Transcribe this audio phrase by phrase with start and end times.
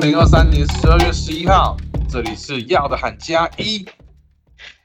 [0.00, 1.76] 二零二三年十二月十一号，
[2.08, 3.84] 这里是要的喊加一。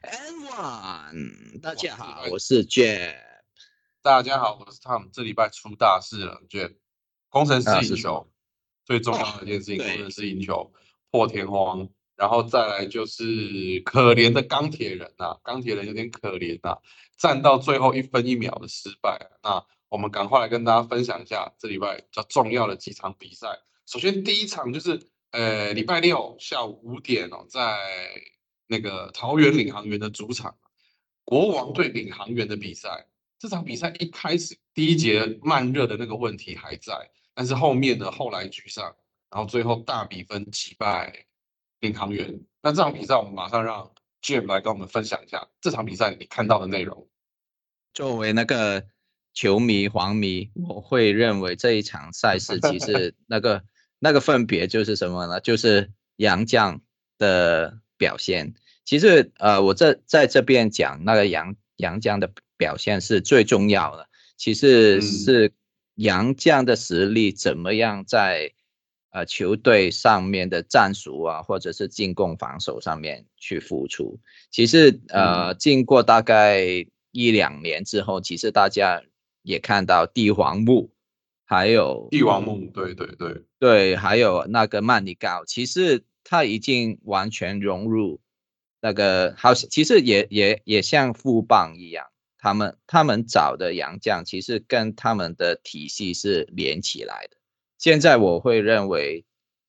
[0.02, 3.16] And one，大家好，我是 Jeff。
[4.02, 5.08] 大家好，我是 Tom。
[5.14, 6.76] 这礼拜出大事了，觉得
[7.30, 8.30] 工程师赢球，
[8.84, 10.74] 最重要的一件事情，工程师赢球
[11.10, 11.88] 破天荒。
[12.18, 13.24] 然后再来就是
[13.86, 16.78] 可怜的钢铁人呐、钢铁人有点可怜呐、
[17.18, 19.12] 战到最后一分一秒的失败
[19.44, 19.50] 啊。
[19.50, 23.48] 那我们赶快来跟大家分享一下这礼拜比较重要的几场比赛。
[23.86, 25.00] 首先第一场就是
[25.36, 27.78] 呃礼拜六下午五点哦，在
[28.68, 30.56] 那个桃园领航员的主场，
[31.26, 33.06] 国王对领航员的比赛。
[33.38, 36.94] 这场比赛一开始第一节慢热的那个问题还在，
[37.34, 38.96] 但是后面呢后来居上，
[39.30, 41.26] 然后最后大比分击败
[41.82, 42.40] 领航员。
[42.62, 43.92] 那这场比赛我们马上让
[44.22, 47.10] Jim 来跟我们分享一下这场比赛你看到的内容。
[47.94, 48.86] 作为那个
[49.34, 53.62] 球迷、黄迷，我会认为这一场赛事其实那个
[54.00, 55.40] 那个分别就是什么呢？
[55.40, 56.80] 就是杨绛
[57.18, 58.54] 的表现。
[58.84, 64.08] 其实呃，我这在这边讲那个杨杨绛的表现是最重要的。
[64.38, 65.54] 其实嗯是
[65.96, 68.52] 杨绛的实力怎么样在
[69.12, 74.20] 呃球队上面的战术啊，或者是进攻防守上面去付出。
[74.52, 79.02] 其实呃，经过大概一两年之后，其实大家
[79.42, 80.92] 也看到帝皇木，
[81.46, 88.20] 还有帝王梦，对对对，对，还有那个曼尼高，其实他已经完全融入
[88.82, 92.08] 那个，好像其实也也也像富邦一样，
[92.40, 97.38] 他们他们找的洋将其实跟他们的体系是连起来的。
[97.78, 99.26] 现在我会认为，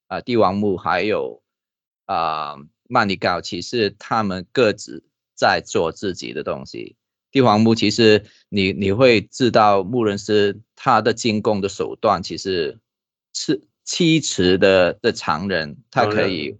[0.07, 1.43] 啊、帝王木还有
[2.07, 2.57] 啊、
[2.89, 5.05] 曼尼高，其实他们各自
[5.35, 6.97] 在做自己的东西。
[7.37, 12.79] 帝皇木其实你你会知道穆伦斯他的进攻的手段其实
[13.35, 16.57] 是七尺的的常人，他可以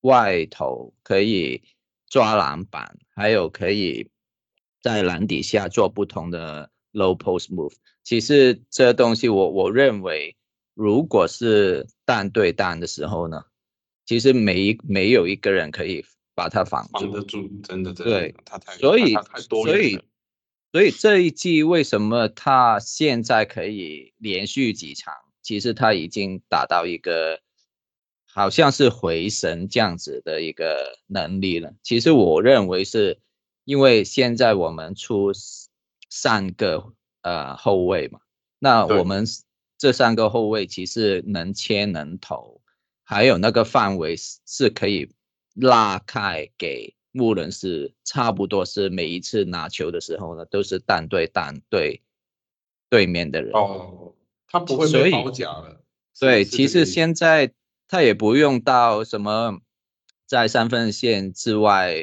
[0.00, 1.62] 外投，可以
[2.08, 4.08] 抓篮板，还有可以
[4.80, 7.74] 在篮底下做不同的 low post move。
[8.02, 10.34] 其实这东西我我认为，
[10.72, 13.44] 如果是单对单的时候呢，
[14.06, 16.02] 其实没没有一个人可以
[16.34, 17.00] 把他防住。
[17.00, 19.14] 防得住，真的真的，对他太所以
[19.52, 20.00] 所以
[20.76, 25.14] 所以这一季为什么他现在可以连续几场？
[25.40, 27.40] 其实他已经达到一个
[28.26, 31.72] 好像是回神这样子的一个能力了。
[31.82, 33.18] 其实我认为是
[33.64, 35.32] 因为现在我们出
[36.10, 38.20] 三个呃后卫嘛，
[38.58, 39.24] 那我们
[39.78, 42.60] 这三个后卫其实能切能投，
[43.02, 45.10] 还有那个范围是是可以
[45.54, 52.02] 拉开给穆伦是，差不多是每一次拿球的时候呢，都是单对单对
[52.90, 53.50] 对面的人。
[53.54, 54.14] 哦，
[54.46, 55.82] 他不会所以被包夹了。
[56.20, 57.52] 对，其实现在
[57.88, 59.60] 他也不用到什么
[60.26, 61.96] 在三分线之外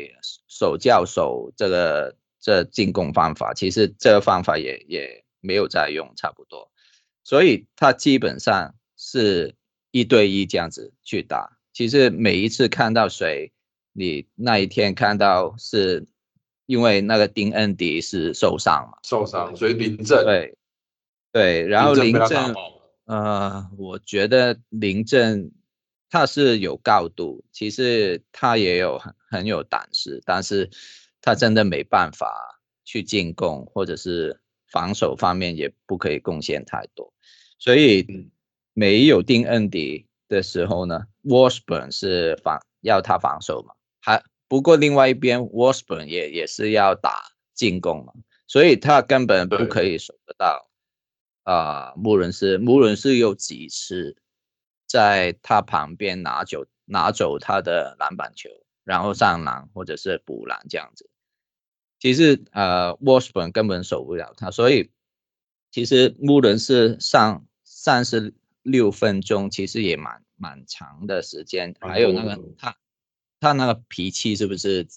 [0.48, 6.72] 手教手这个这进攻方法，其实这个方法也也没有在用，差不多。
[7.24, 9.56] 所以他基本上是
[9.92, 11.58] 一对一这样子去打。
[11.72, 13.53] 其实每一次看到谁，
[13.94, 16.06] 你那一天看到是
[16.66, 18.98] 因为那个丁恩迪是受伤嘛？
[19.04, 20.58] 受伤，所以林振，对，
[21.32, 22.76] 对，然后林林振被他打振爆了。
[23.06, 25.52] 呃，我觉得林振
[26.10, 30.70] 他是有高度，其实他也有很很有胆识，但是
[31.22, 34.40] 他真的没办法去进攻，或者是
[34.72, 37.14] 防守方面也不可以贡献太多，
[37.60, 38.32] 所以嗯
[38.74, 48.14] 没有丁恩迪的时候呢，Washburn 是防要他防守嘛，还不过另外一边 Washburn 也也是要打进攻嘛，
[48.46, 50.70] 所以他根本不可以守得到。
[51.44, 54.16] 啊、穆伦斯，穆伦斯有几次
[54.88, 58.50] 在他旁边拿走拿走他的篮板球，
[58.86, 61.10] 然后上篮或者是补篮这样子。
[62.00, 64.92] 其实呃，Washburn 根本守不了他，所以
[65.72, 71.76] 其实穆伦斯上三十六分钟，其实也蛮蛮长的时间。
[71.82, 72.78] 还有那个他
[73.44, 74.88] 他那个脾气是不是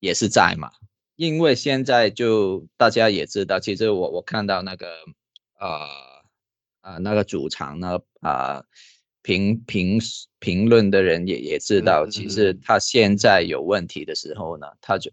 [0.00, 0.70] 也是在嘛？
[1.16, 4.86] 因为现在就大家也知道，其实我我看到那个
[5.58, 5.88] 呃
[6.82, 8.62] 呃那个主场呢啊、
[9.22, 9.98] 评评
[10.40, 15.10] 评论的人也也知道，嗯其实嗯他现在有问题的时候呢，他就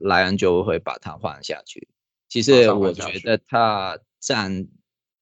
[0.00, 1.88] 莱恩就会把他换下去。
[2.28, 4.68] 其实我觉得他站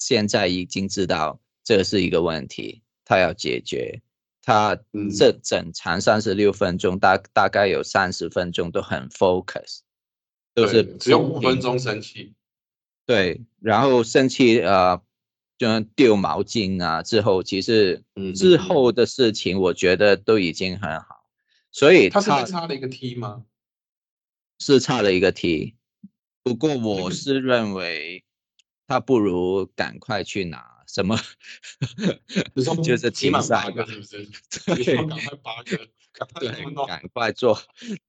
[0.00, 4.02] 现在已经知道这是一个问题，他要解决。
[4.42, 5.08] 他嗯。
[5.10, 9.80] 这整场三十六分钟，大大概有三十分钟都很 focus，
[10.54, 12.34] 都是只有五分钟生气，
[13.06, 15.00] 对，然后生气呃，
[15.58, 18.02] 就丢毛巾啊之后，其实
[18.34, 21.24] 之后的事情我觉得都已经很好，
[21.70, 23.44] 所以他是差了一个 T 吗？
[24.58, 25.76] 是差了一个 T，
[26.42, 28.24] 不过我是认为
[28.86, 31.18] 他不如赶快去拿什么，
[32.84, 34.28] 就是起码八个是不是？
[34.76, 35.88] 对，赶快八个，
[36.38, 37.58] 对，赶快做，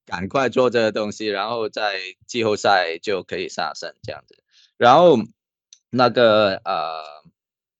[0.05, 4.43] 赶快做这个东西，然后在季后赛就可以杀胜这样子，
[4.77, 5.17] 然后
[5.89, 7.23] 那个呃。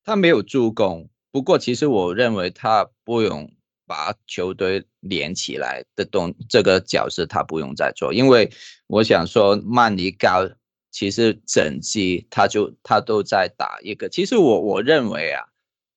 [0.06, 3.50] 他没有助攻，不过其实我认为他不用
[3.86, 8.52] 把球队连起来的动这个角色，他不用再做，因为
[8.88, 10.50] 我想说曼尼高
[10.94, 15.44] 其实整季他就他都在打一个，其实我我认为啊，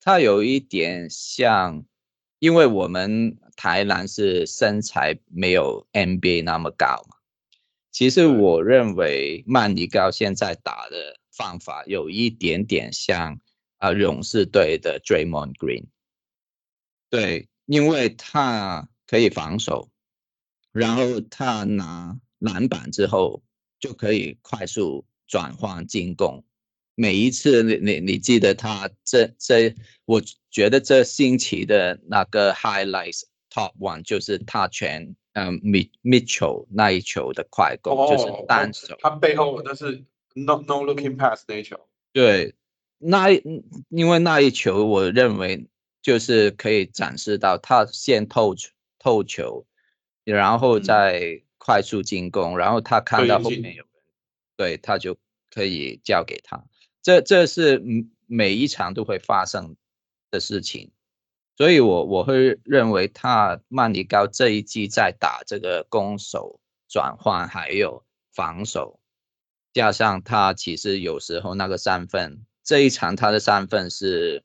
[0.01, 1.85] 他有一点像，
[2.41, 7.17] 因为我们台南是身材没有 NBA 那么高嘛，
[7.93, 13.39] 其实我认为曼尼高现在打的方法有一点点像。
[13.79, 15.85] 啊，勇士队的 Draymond Green，
[17.11, 19.91] 对，因为他可以防守，
[20.73, 23.43] 然后他拿篮板之后
[23.79, 26.45] 就可以快速转换进攻。
[26.95, 29.75] 每一次，你你你记得他这这，
[30.05, 41.79] 我觉得这星期的那个 highlights top one 就是他全嗯 mid 球那一球的快攻，就是单手，他背后那是 no no looking pass 那一球，
[42.13, 42.55] 对。
[42.99, 45.69] 那因为那一球，我认为
[46.01, 48.55] 就是可以展示到他先透
[48.99, 49.67] 透球，
[50.25, 54.03] 然后再快速进攻，然后他看到后面有人，
[54.57, 55.19] 对他就
[55.51, 56.65] 可以交给他。
[57.03, 57.83] 这这是
[58.27, 59.75] 每一场都会发生
[60.31, 60.93] 的事情，
[61.57, 69.01] 所以我我会认为他曼尼高这一季在打这个攻守转换还有防守，
[69.73, 72.47] 加上他其实有时候那个三分。
[72.63, 74.45] 这一场他的三分是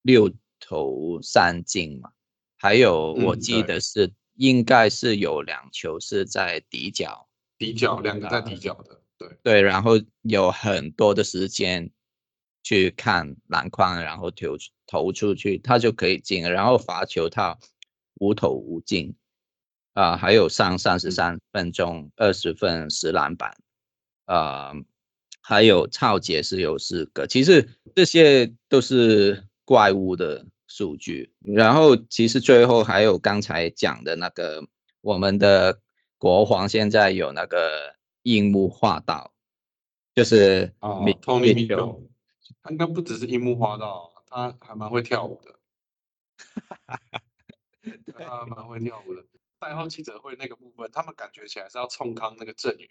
[0.00, 2.12] 六投三进嘛，
[2.56, 7.28] 还有我记得是应该是有两球是在底角，
[7.58, 9.92] 底角两个在底角的，对对，然后
[10.22, 11.90] 有很多的时间
[12.62, 14.56] 去看篮筐，然后投
[14.86, 17.58] 投出去，他就可以进，然后罚球他
[18.20, 19.14] 无投无进，
[19.94, 23.56] 啊，还有上三十三分钟二十分十篮板，
[24.24, 24.72] 啊。
[25.48, 30.44] 还有超杰是有四个，其实这些都是怪物的
[30.76, 31.32] 数据。
[31.40, 34.62] 然后其实最后还有刚才讲的那个，
[35.00, 35.80] 我们的
[36.18, 39.32] 国皇现在有那个樱木花道，
[40.14, 40.90] 就是啊
[41.22, 42.02] ，Tony Mitchell，
[42.62, 45.58] 他应该不只是樱木花道，他还蛮会跳舞的，
[48.18, 49.24] 他蛮会跳舞的。
[49.58, 52.90] 赛后记者会那个部分，他们感觉起来是要冲康那个阵宇。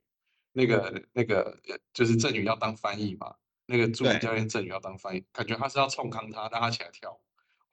[0.57, 1.59] 那个那个
[1.93, 3.35] 就是郑宇要当翻译嘛，
[3.65, 7.19] 那个助理教练郑宇要当翻译，感觉他是要冲康他，让他起来跳，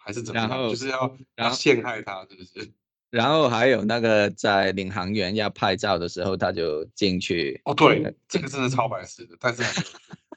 [0.04, 0.48] 还是怎么样？
[0.68, 2.70] 就是要要陷害他，是不是？
[3.10, 7.60] 然后还有那个在领航员要拍照的时候，他就进去。
[7.64, 9.62] 哦，对，这个真的超白痴的，但是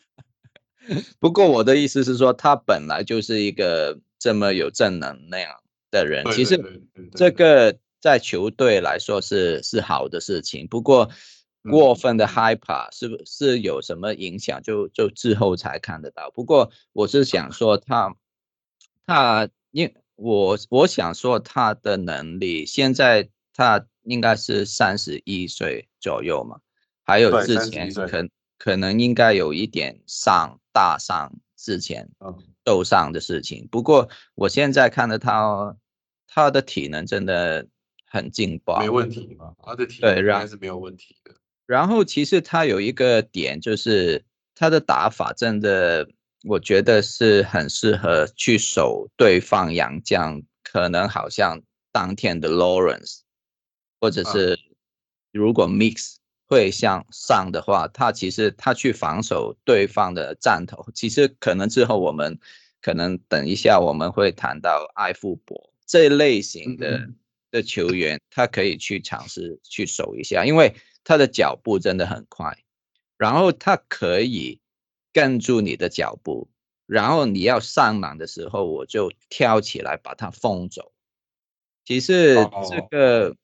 [1.19, 5.49] 不过我的意思是说，他本来就是一个这么有正能量
[5.89, 6.81] 的人，其实
[7.15, 11.09] 这个在球队来说是是好的事情，不过。
[11.67, 14.61] 过分的害怕是不是有什么影响？
[14.61, 16.29] 就就之后才看得到。
[16.29, 18.15] 不过我是想 说他，
[19.07, 26.61] 他因我我想说他的能力，现在他应该是三十一岁左右嘛，
[27.03, 28.25] 还有之前可
[28.57, 32.09] 可能应该有一点上大上之前
[32.65, 33.67] 受伤的事情。
[33.69, 35.75] 不过我现在看到他，
[36.25, 37.67] 他的体能真的
[38.05, 39.53] 很劲爆，没问题嘛？
[39.61, 41.35] 他的体能应该是没有问题的。
[41.65, 44.23] 然后其实他有一个点，就是
[44.55, 46.07] 他的打法真的，
[46.45, 51.61] 我觉得是很适合去守对方洋将，可能好像
[51.91, 53.19] 当天的 Lawrence，
[53.99, 54.59] 或者是
[55.31, 56.15] 如果 Mix
[56.47, 62.39] 会向上的话，他其实他去防守对方的战头，其实可能之后我们
[62.81, 67.07] 可能等一下我们会谈到艾富博这类型的
[67.51, 70.75] 的球员，他可以去尝试去守一下，因为。
[71.07, 72.57] 他的脚步真的很快，
[73.15, 74.59] 然后他可以
[75.15, 76.49] 跟住你的脚步，
[76.85, 80.91] 然后你要上篮的时候，我就跳起来把它封走。
[81.85, 82.35] 其实
[82.69, 83.37] 这个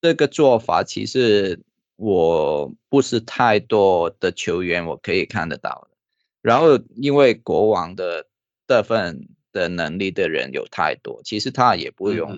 [0.00, 1.60] 这个做法，其实
[1.94, 5.96] 我不是太多的球员我可以看得到的。
[6.40, 8.26] 然后因为国王的
[8.66, 12.36] 这份的能力的人有太多，其实他也不用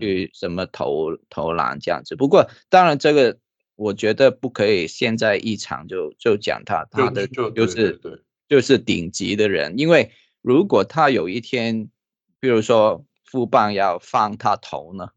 [0.00, 2.16] 去什么投投篮这样子。
[2.16, 3.36] 不过当然这个。
[3.82, 8.00] 我觉得不可以现在一场就就讲他，他的就是
[8.48, 11.88] 就是顶级的人，因为如果他有一天，
[12.38, 15.10] 比如说副棒要放他投呢，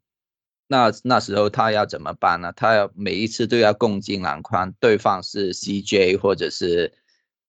[0.68, 2.52] 那那时候他要怎么办呢？
[2.56, 6.94] 他要每一次都要攻进篮筐，对方是 CJ 或者是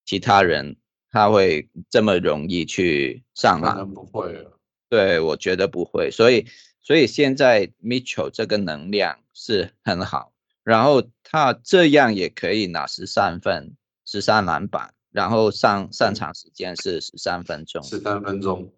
[0.05, 0.77] 其他人，
[1.11, 3.89] 他会这么容易去上篮？
[3.91, 4.53] 不会啊。
[4.89, 6.47] 对，我觉得不会，所以
[6.83, 10.33] 所以现在 Mitchell 这个能量是很好，
[10.67, 17.81] 然后他这样也可以拿十三分、十三篮板，然后上上场时间是十三分钟。
[17.85, 18.73] 十三分钟，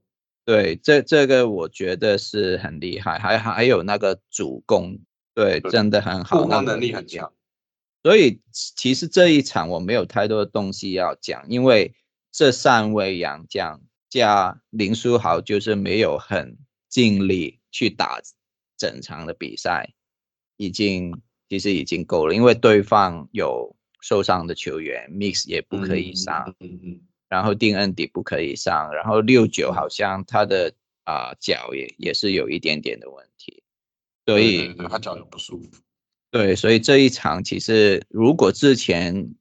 [0.45, 4.99] 对，这这个我觉得是很厉害，还还有那个主攻，
[5.35, 7.33] 对，对真的很好，那个护框能力很强。
[8.03, 11.95] 所以其实这一场我没有太多的东西要讲，因为
[12.31, 13.81] 这三位洋将
[14.11, 16.59] 加林书豪就是没有很
[16.91, 18.21] 尽力去打
[18.77, 19.95] 整场的比赛，
[20.59, 30.75] 已经其实已经够了，因为对方有受伤的球员，Mix 也不可以上，嗯嗯嗯，然后丁恩迪不可以上，然后六九好像他的
[31.05, 33.63] 啊、脚也也是有一点点的问题，
[34.27, 35.83] 所以他脚有不舒服。
[36.31, 39.35] 对，所以这一场其实如果之前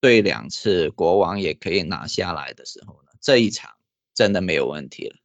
[0.00, 3.74] 对两次国王也可以拿下来的时候呢，这一场
[4.12, 5.16] 真的没有问题了。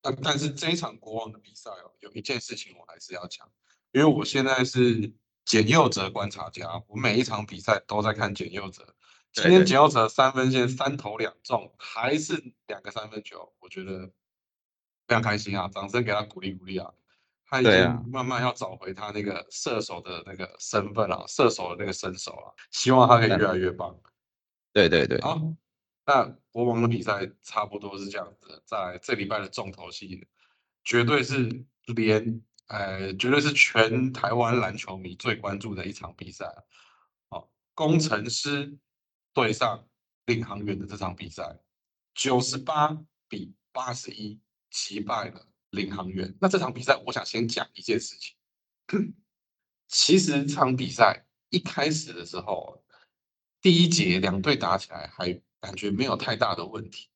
[0.00, 3.50] 但但是这一场国王的比赛哦，有一件事情我还是要讲，
[3.92, 5.12] 因为我现在是
[5.44, 8.94] 简佑哲观察家，我每一场比赛都在看简佑哲。
[9.32, 14.06] 今天简佑哲三分线三投两中，还是两个三分球，我觉得
[15.06, 15.68] 非常开心啊！
[15.68, 16.92] 掌声给他鼓励鼓励啊！
[17.46, 23.96] 他已经慢慢要找回他那个射手的那个身份啊，射手的那个身手啊，希望他可以越来越棒。
[24.72, 25.40] 对对对，好，
[26.06, 30.28] 那国王的比赛差不多是这样子，在这礼拜的重头戏，
[30.84, 36.46] 绝对是连呃，绝对是全台湾篮球迷最关注的一场比赛。
[37.28, 38.78] 好，工程师
[39.34, 39.84] 对上
[40.26, 41.58] 领航员的这场比赛，
[42.14, 42.96] 九十八
[43.28, 44.38] 比八十一
[44.70, 46.32] 击败了领航员。
[46.40, 48.36] 那这场比赛，我想先讲一件事情。
[49.88, 52.84] 其实这场比赛一开始的时候，
[53.60, 57.08] 第一节两队打起来还感觉没有太大的问题，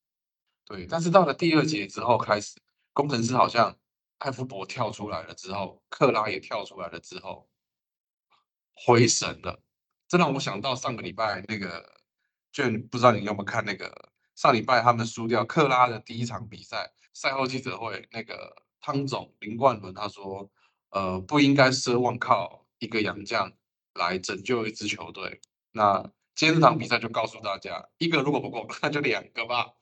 [0.65, 0.85] 对。
[0.89, 2.59] 但是到了第二节之后开始，
[2.93, 3.79] 工程师好像
[4.19, 7.49] 艾弗伯跳出来了之后，克拉也跳出来了之后，
[8.75, 9.61] 回神了。
[10.09, 12.01] 这让我想到上个礼拜那个，
[12.53, 20.51] 就不知道你有没有看那个上礼拜他们输掉克拉的第一场比赛，赛后记者会，那个汤总林冠伦他说，
[20.91, 23.53] 呃，不应该奢望靠一个洋将
[23.95, 25.41] 来拯救一支球队。
[25.73, 26.03] 那
[26.35, 29.73] 今天这场比赛就告诉大家，一个如果不够，那就两个吧，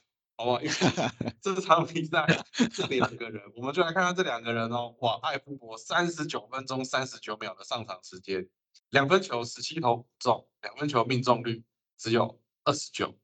[0.42, 0.60] 好不好？
[0.60, 0.74] 因为
[1.40, 2.26] 这场比赛
[2.74, 4.94] 这两个人，我们就来看看这两个人哦。
[4.98, 8.48] 哇，艾夫伯三十九分钟三十九秒的上场时间，
[8.90, 11.62] 两分球十七投中，两分球命中率
[11.96, 13.16] 只有二十九，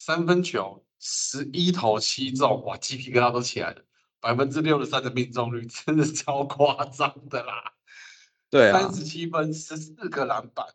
[0.00, 3.84] 三分球十一投七中，哇，鸡皮疙瘩都起来了，
[4.18, 7.74] 百分之六十三的命中率，真的超夸张的啦。
[8.50, 10.66] 对啊三，十七分，十四个篮板，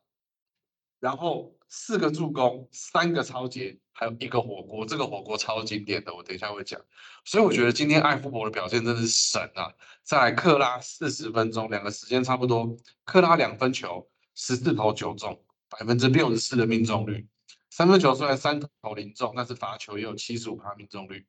[1.00, 4.85] 然后四个助攻，三个超节，还有一个火锅。
[4.85, 6.79] 这个火锅超经典的，我等一下会讲。
[7.23, 9.73] 所以我觉得今天艾夫伯的表现真的是神啊！
[10.03, 12.75] 再来克拉四十分钟，两个时间差不多，
[13.05, 17.25] 克拉两分球，十四投九中，百分之六十四的命中率。
[17.69, 21.25] 三分球虽然三投零中，但是罚球也有七十五趴命中率，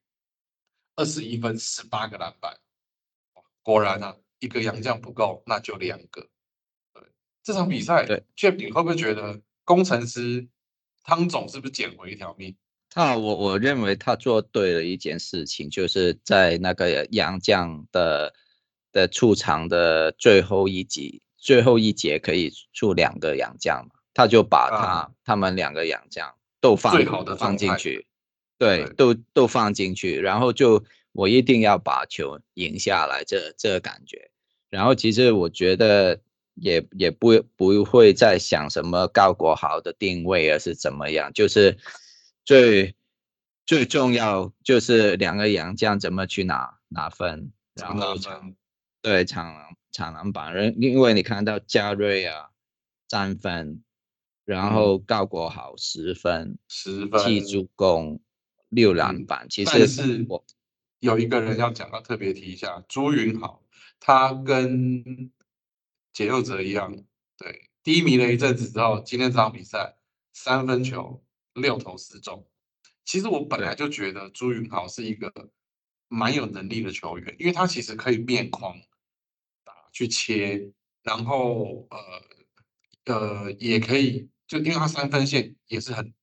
[0.97, 2.59] 二十一分，十八个篮板。
[3.63, 6.29] 果然啊，一个洋将不够，那就两个。
[6.93, 7.05] 对，
[7.45, 10.47] 这场比赛对，Jeff，你会不会觉得工程师
[11.05, 12.57] 汤总是不是捡回一条命？
[12.91, 18.35] 他我我认为他做对了一件事情，就是在那个杨将的
[18.93, 28.07] 的出场的最后一集，最后一节可以出两个杨将嘛，他就把他、啊他们两个杨将都放最好的放进去，
[28.59, 34.31] 对，对都都放进去，然后就我一定要把球赢下来，这这个感觉。
[34.69, 36.21] 然后其实我觉得
[36.55, 41.77] 也也不不会再想什么高国豪的定位，而是怎么样，就是
[42.45, 42.95] 最
[43.65, 48.57] 最重要就是两个洋将怎么去拿拿分，然后分
[49.01, 50.53] 对抢篮抢篮板。
[50.55, 52.51] 人，因为你看到加瑞啊
[53.09, 53.83] 三分，
[54.45, 54.73] 然嗯。
[54.75, 58.21] 后高国豪十分，十分，七助攻，
[58.69, 60.45] 六篮嗯板，其实是我
[61.01, 63.63] 有一个人要讲，到特别提一下，朱云豪，
[64.01, 65.31] 他跟
[66.13, 66.95] 解佑哲一样，
[67.37, 69.97] 对，低迷了一阵子之后，今天这场比赛
[70.33, 72.47] 三分球六投四中。
[73.05, 75.33] 其实我本来就觉得朱云豪是一个
[76.09, 78.77] 蛮有能力的球员，因为他其实可以面框
[79.65, 86.15] 打去切，然后呃呃也可以，就因为他三分线也是很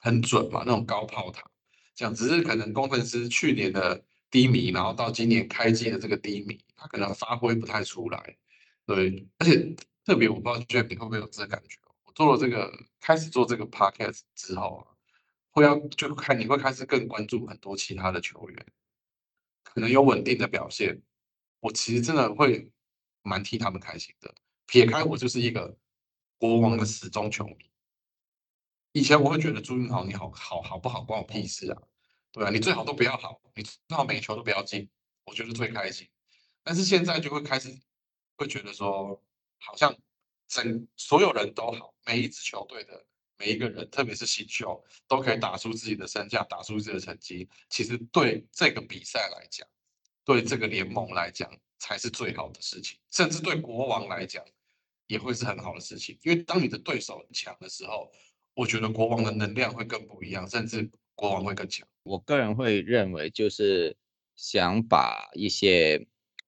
[0.00, 1.42] 很准嘛，那种高炮塔。
[1.94, 8.38] 这样只是可能工程师去年的低迷，然后到今年开季的这个低迷，他可能发挥不太出来。
[8.94, 11.78] 对，而且特别我不知道 Jeff 你会不会有这个感觉？
[12.04, 12.70] 我做了这个
[13.00, 14.92] 开始做这个 podcast 之后啊，
[15.50, 18.66] 会要就看你会开始更关注很多其他的球员，
[19.62, 21.00] 可能有稳定的表现，
[21.60, 22.70] 我其实真的会
[23.22, 24.34] 蛮替他们开心的。
[24.66, 25.76] 撇开我就是一个
[26.36, 27.70] 国王的死忠球迷。
[28.92, 31.82] 以前我会觉得朱云豪你好好好不好关我屁事啊，
[32.30, 34.88] 对啊，你最好都不要好，你最好每球都不要进，
[35.24, 36.06] 我觉得最开心。
[36.62, 37.74] 但是现在就会开始
[38.42, 39.22] 会觉得说，
[39.58, 39.96] 好像
[40.48, 43.04] 整所有人都好，每一支球队的
[43.38, 47.48] 每一个人，特别是新秀，都可以打出自己的身价，打出自己的成绩。
[47.70, 49.66] 其实对这个比赛来讲，
[50.24, 52.98] 对这个联盟来讲，才是最好的事情。
[53.10, 54.44] 甚至对国王来讲，
[55.06, 56.18] 也会是很好的事情。
[56.22, 58.10] 因为当你的对手很强的时候，
[58.54, 61.86] 我觉得国王的能量会更不一样，甚至国王会更强。
[62.02, 63.96] 我个人会认为，就是
[64.36, 66.06] 想把一些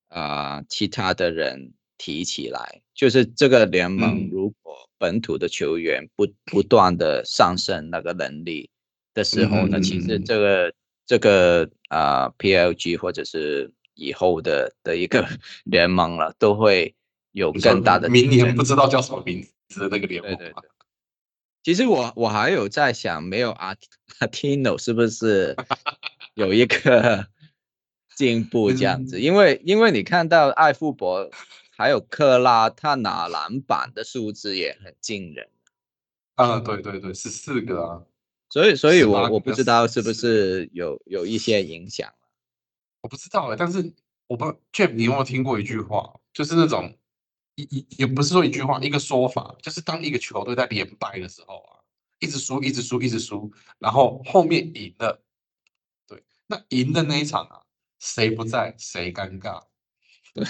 [0.08, 8.70] 啊其他的人提起来，就是这个联盟如果本土的球员不不断的上升那个能力
[9.12, 10.74] 的时候呢，其实这个
[11.06, 15.26] 这个啊 PLG 或者是以后的的一个
[15.64, 16.94] 联盟了，都会
[17.32, 20.34] 有更大的明年不知道叫什么名字的那个联盟。
[20.36, 20.68] 对对对。
[21.62, 23.74] 其实我我还有在想，没有阿
[24.20, 25.56] 阿 Tino 是不是
[26.34, 27.26] 有一个
[28.16, 29.20] 进步这样子？
[29.20, 31.30] 因为因为你看到艾富博
[31.76, 35.48] 还有克拉，他拿篮板的数字也很惊人。
[36.34, 38.02] 啊，对对对，是四个啊。
[38.50, 42.12] 所以所以，我我不知道是不是有有一些影响
[43.02, 43.92] 我不知道哎，但是
[44.26, 46.96] 我不 Jeff，你有没有听过一句话，就是那种。
[47.56, 51.78] 一一也不是说一句话，一个说法，就是当一个球队在连败的时候啊，
[52.18, 55.22] 一直输，一直输，一直输，然后后面赢了，
[56.08, 57.62] 对，那赢的那一场啊，
[58.00, 59.62] 谁不在谁尴尬，
[60.34, 60.44] 对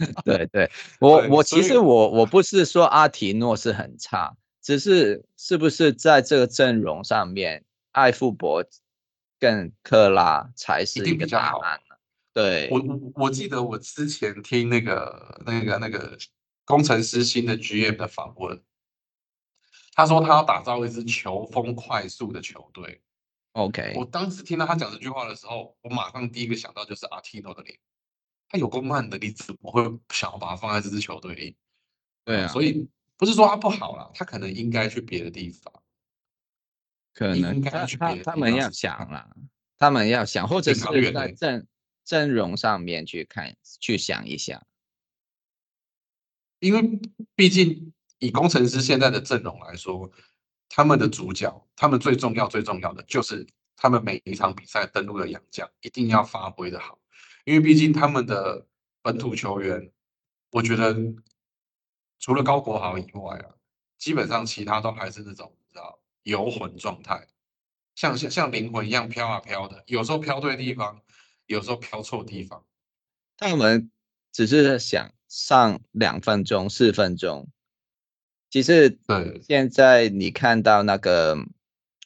[0.24, 8.64] 对对，我我其实我我不是说阿提诺是很差，只是是不是在这个阵容上面，艾富博
[9.38, 11.80] 跟克拉才是一个答案。
[12.32, 16.16] 对我我我记得我之前听那个那个那个
[16.64, 18.62] 工程师新的 GM 的访问，
[19.94, 23.00] 他说他要打造一支球风快速的球队。
[23.54, 27.76] OK，我当时听到他讲这句话的时候，我马上第一个想到就是阿 Tino 的脸，
[28.50, 31.56] 他有够慢的，你怎么会想要把他放在这支球队里？
[32.24, 32.86] 对啊，所以
[33.16, 35.72] 不是说他不好了，他可能应该去别的地方，
[37.14, 39.34] 可能他他他们要想了，
[39.78, 41.66] 他们要想，或者是在阵。
[42.02, 44.66] 阵容上面去看，去想一下，
[46.58, 46.98] 因为
[47.36, 50.10] 毕竟以工程师现在的阵容来说，
[50.68, 56.98] 他们的主角，他们最重要、最重要的就是他们每一场比赛登陆的洋将一定要发挥的好，
[57.50, 58.64] 因为毕竟他们的
[59.02, 59.90] 本土球员，
[60.52, 60.96] 我觉得
[62.20, 63.56] 除了高国豪以外啊，
[63.98, 67.26] 基本上其他都还是那种知道游魂状态，
[67.96, 71.02] 像像像灵魂一样飘啊飘的，有时候飘对地方。
[71.46, 72.64] 有时候飘错地方，
[73.36, 73.90] 他们
[74.30, 77.48] 只是想上两分钟、四分钟。
[78.50, 81.36] 其实，对，现在你看到那个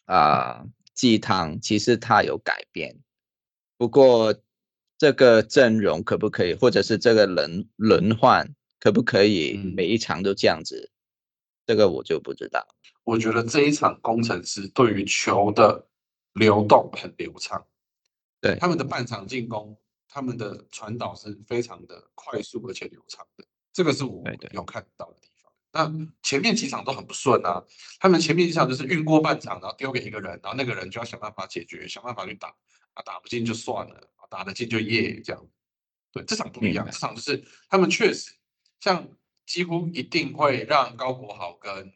[0.07, 2.97] 啊，鸡汤，其实它有改变。
[3.77, 4.35] 不过，
[5.05, 10.91] 这个阵容可不可以，或者是这个轮轮换可不可以每一场都这样子？
[11.67, 12.67] 这个我就不知道。
[13.03, 15.87] 我觉得这一场工程师对于球的
[16.33, 17.63] 流动很流畅。
[18.41, 19.77] 对他们的半场进攻，
[20.09, 25.53] 他们的传导是非常的快速而且流畅的，这个是我有看到的地方。
[25.71, 27.63] 那前面几场都很不顺啊，
[28.01, 32.49] 他们前面几场就是运过半场，然后丢给一个人，然后那个人就要想办法解决，想办法去打，
[32.95, 35.47] 啊打不进就算了，打得进就耶这样。
[36.11, 38.35] 对，这场不一样，这场就是他们确实
[38.81, 39.09] 像
[39.47, 41.93] 几乎一定会让高国豪跟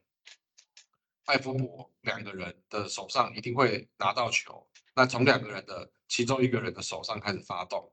[1.24, 5.90] 艾夫伯两个人的手上一定会拿到球，那从两个人的。
[6.10, 7.92] 其中一个人的手上开始发动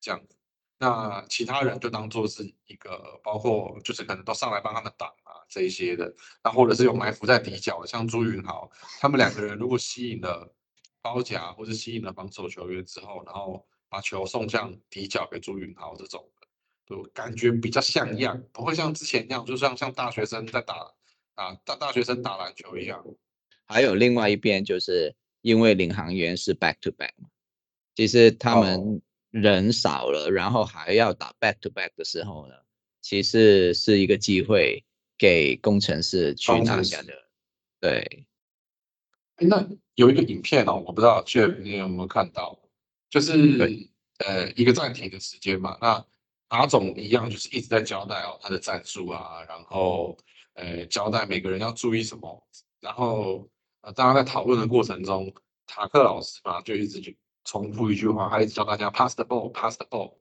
[0.00, 0.34] 这样子，
[0.76, 8.68] 那其他人就当做是一个，包括就是可能都上来帮他们挡啊这一些的，那或者是有埋伏在底角的，像朱云豪，
[8.98, 10.52] 他们两个人如果吸引了
[11.00, 13.64] 包夹或者吸引了防守球员之后，然后
[13.94, 16.48] 把球送向底角给朱云豪这种的，
[16.84, 20.92] 就感觉比较像样，不会像之前一样，就像像大学生在打
[21.36, 23.06] 啊大大学生打篮球一样。
[23.66, 27.28] 还有另外一边，就是因为领航员是 back to back 嘛。
[27.94, 32.54] 其实他们人少了，然后还要打 back to back 的时候呢，
[33.00, 34.84] 其实是一个机会
[35.16, 37.12] 给工程师去拿下的。
[37.78, 38.26] 对，
[39.36, 42.58] 那有一个影片哦，我不知道 Jeff 你有没有看到，
[43.14, 43.88] 就是
[44.26, 45.78] 呃一个暂停的时间嘛。
[45.80, 46.04] 那
[46.48, 50.18] 阿总一样就是一直在交代哦他的战术啊，然后
[50.54, 52.44] 呃交代每个人要注意什么，
[52.80, 53.48] 然后
[53.82, 55.32] 呃大家在讨论的过程中，
[55.64, 60.14] 塔克老师嘛就一直去重复一句话，他一直教大家 pass the ball，pass the ball。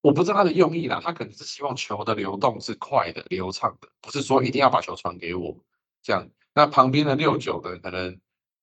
[0.00, 5.54] 我不知道他的用意啦，他可能是希望球的流动是快的、流畅的，不是说一定要把球传给我
[6.02, 6.26] 这样。
[6.54, 8.18] 那旁边的六九的可能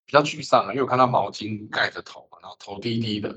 [0.06, 3.30] 比较沮丧啊，因为我看到毛巾盖着头嘛，然后头低低的，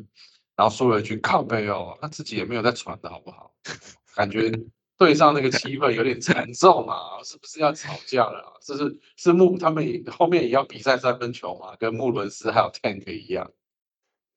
[0.56, 3.54] 然后说了一句靠背哦，他自己也没有在传的好不好？
[4.14, 4.52] 感觉
[4.96, 8.60] 对上那个气氛有点沉重啊，是不是要吵架了？
[8.62, 13.50] 这是是穆他们也后面也要比赛三分球嘛，跟穆伦斯还有 Tank 一样。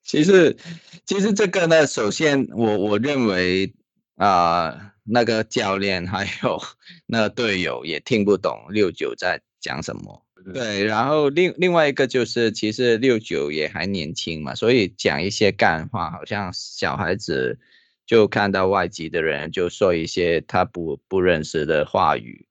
[0.04, 0.58] 其实，
[1.06, 3.74] 其实这个呢，首先我我认为
[4.16, 6.60] 啊，那个教练还有
[7.06, 10.26] 那个队友也听不懂六九在讲什么。
[10.54, 17.60] 对，然后另另外一个就是，其实六九也还年轻嘛，所以讲一些干话，好像小孩子
[18.06, 22.48] 就看到外籍的人就说一些他不不认识的话语，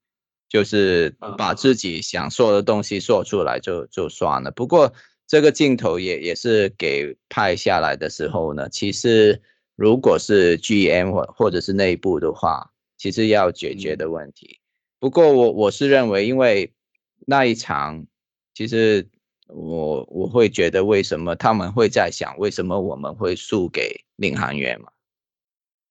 [0.48, 4.50] 就是把自己想说的东西说出来就就算了。
[4.50, 4.92] 不过。
[5.28, 9.42] 这个镜头也也是给拍下来的时候呢，其实
[9.74, 14.60] 如果是 GM 或或者是内部的话，其实要解决的问题。
[15.00, 16.72] 不过我我是认为，因为
[17.24, 18.06] 那一场，
[18.52, 19.08] 其实
[19.46, 24.88] 我我会觉得为什么他们会在想，为什么我们会输给领航员嘛？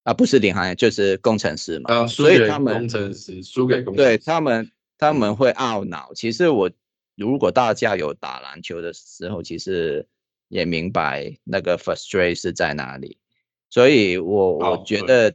[0.04, 1.94] 啊，不是领航员，就是工程师嘛。
[1.94, 6.14] 啊，所以他们工程师输给工程师对他们他们会懊恼。
[6.14, 6.70] 其实我。
[7.18, 10.06] 如果大家有打篮球的时候，其实
[10.50, 13.18] 也明白那个 frustration 是在哪里，
[13.70, 15.34] 所以我我觉得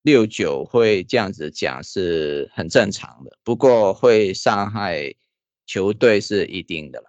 [0.00, 5.14] 六九会这样子讲是很正常的，不过会伤害
[5.70, 7.06] 球队是一定的了。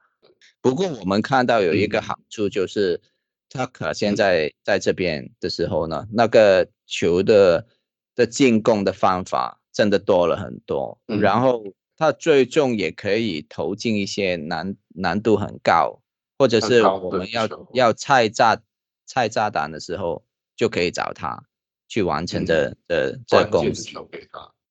[0.62, 3.02] 不过我们看到有一个好处就是，
[3.50, 7.66] 他可现在在这边的时候呢，那个球的
[8.14, 11.64] 的进攻的方法真的多了很多，然后。
[11.98, 16.02] 他最终也可以投进一些难难度很高，
[16.36, 18.60] 或者是我们要要拆炸
[19.06, 21.44] 拆炸弹的时候，就可以找他
[21.88, 24.10] 去完成这这这工作。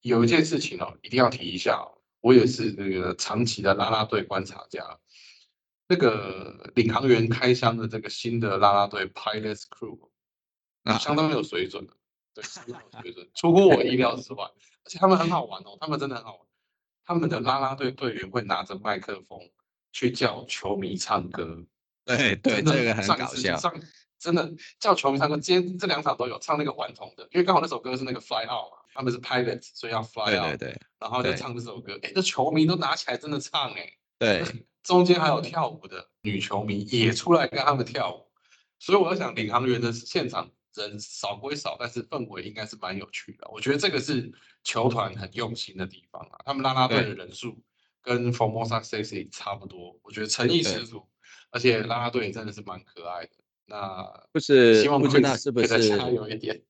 [0.01, 4.99] 有一件事情哦，一定要提一下哦，我也是那个长期的拉拉队观察家。
[5.89, 9.99] 那个领航员开箱的这个新的拉拉队 Pilots Crew
[10.83, 11.93] 那，相当有水准的，
[12.33, 14.45] 对，有水准，出乎我意料之外，
[14.85, 16.47] 而且他们很好玩哦，他们真的很好玩。
[17.05, 19.41] 他们的拉拉队队员会拿着麦克风
[19.91, 21.67] 去叫球迷唱歌，
[22.05, 23.59] 对对，这个很搞笑。
[24.17, 31.99] 真的叫球迷唱歌，今天这两场都有唱那个顽童的，因为刚好那首歌是那个 Fly Out 嘛，他们是 Pilots，所以要 Fly Out，对对对，然后就唱这首歌。
[32.03, 34.45] 哎，这球迷都拿起来真的唱哎，对，
[34.83, 38.31] 中间还有跳舞的女球迷也出来跟他们跳舞，
[38.79, 40.51] 所以我想领航员的现场。
[40.77, 43.51] 人少归少，但是氛围应该是蛮有趣的。
[43.51, 46.39] 我觉得这个是球团很用心的地方啊。
[46.45, 47.61] 他们拉拉队的人数
[48.01, 51.05] 跟 Formosa Sexy 差不多，我觉得诚意十足，
[51.51, 53.33] 而且拉拉队真的是蛮可爱的。
[53.67, 56.63] 那不是希望不知道是不是加油一点，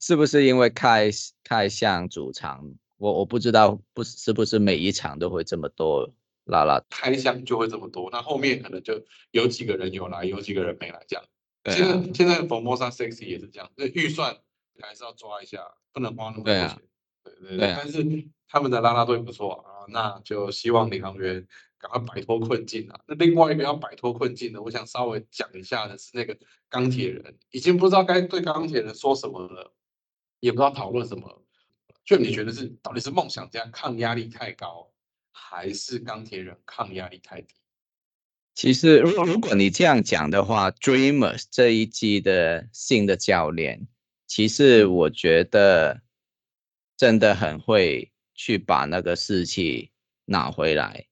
[0.00, 1.10] 是不是因为开
[1.44, 2.64] 开向主场？
[2.98, 6.10] 我我不知道，不是不是每一场都会这么多
[6.44, 11.24] 拉拉开箱就会这么多，那后面可能就有几个人有来，有几个人没来这样。
[11.66, 14.36] 现在现在 Formosa Sexy 也是这样，那预算
[14.80, 15.60] 还是要抓一下，
[15.92, 16.78] 不能花那么多钱。
[17.22, 17.74] 对对对。
[17.76, 21.46] 但是他们的拉拉队不错啊，那就希望领航员
[21.78, 23.00] 赶快摆脱困境啊。
[23.06, 26.36] 那另外一个要摆脱困境的，我想稍微讲一下的是那个
[26.68, 29.74] 钢铁人，已经不知道该对钢铁人说什么了，
[30.40, 31.42] 也不知道讨论什么。
[32.04, 34.90] 就你觉得是到底是梦想家抗压力太高，
[35.32, 37.54] 还是钢铁人抗压力太低？
[38.54, 43.86] 其实，如果如果你这样讲的话，Dreamers 这一季的新的教练，
[44.26, 46.00] 其实我觉得
[46.96, 49.90] 真的很会去把那个士气
[50.24, 51.06] 拿回来，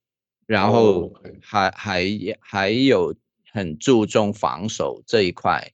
[0.46, 2.04] 然后还还
[2.40, 3.14] 还有
[3.52, 5.72] 很注重防守这一块，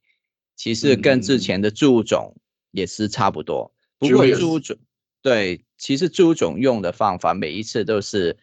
[0.57, 2.37] 其实跟之前的朱总
[2.71, 3.73] 也是差不多。
[3.99, 4.77] 不过朱总
[5.23, 8.37] 对，其实朱总用的方法每一次都是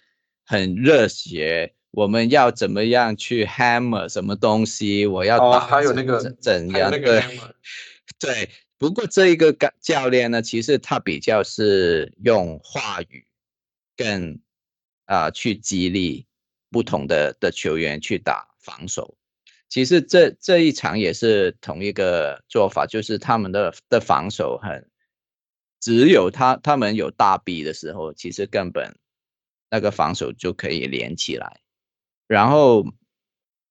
[0.46, 1.74] 很热血。
[1.92, 5.08] 我们要怎么样去 hammer 什么东西？
[5.08, 6.92] 我要打还有那个怎样？
[6.92, 7.24] 对
[8.20, 8.50] 对。
[8.78, 13.26] 不过这一个教教练呢，其实他比较是用话语，
[13.96, 14.40] 更
[15.08, 16.28] 啊去激励
[16.70, 19.18] 不同的的球员去打防守。
[19.68, 24.90] 其实这这一场也是同一个做法，就是他们的的防守很，
[25.82, 28.98] 只有他他们有大臂的时候，其实根本
[29.70, 31.60] 那个防守就可以连起来。
[32.28, 32.86] 然后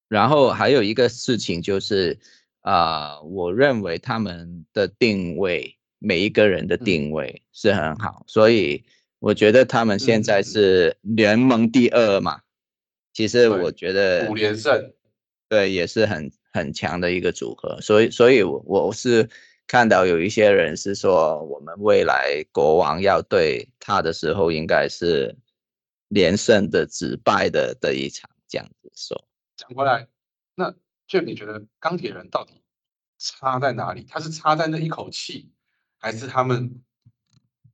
[0.08, 2.18] 然后还有一个事情就是，
[2.60, 8.84] 啊，我认为他们的定位，每一个人的嗯定位是很好，所以
[9.26, 12.42] 我觉得他们现在嗯是联盟第二嘛。
[13.12, 14.92] 其实我觉得五连胜，
[15.48, 19.28] 对，也是很很强的一个组合，所以所以我我是
[19.66, 25.34] 看到有一些人是说，我们未来国王要对他的时候，应该是
[26.06, 29.26] 连胜的止败的的一场，这样子说。
[29.56, 30.06] 讲回来，
[30.54, 30.72] 那
[31.08, 32.62] 就你觉得钢铁人到底
[33.18, 34.06] 差在哪里？
[34.08, 35.50] 他是差在那一口气，
[35.98, 36.80] 还是他们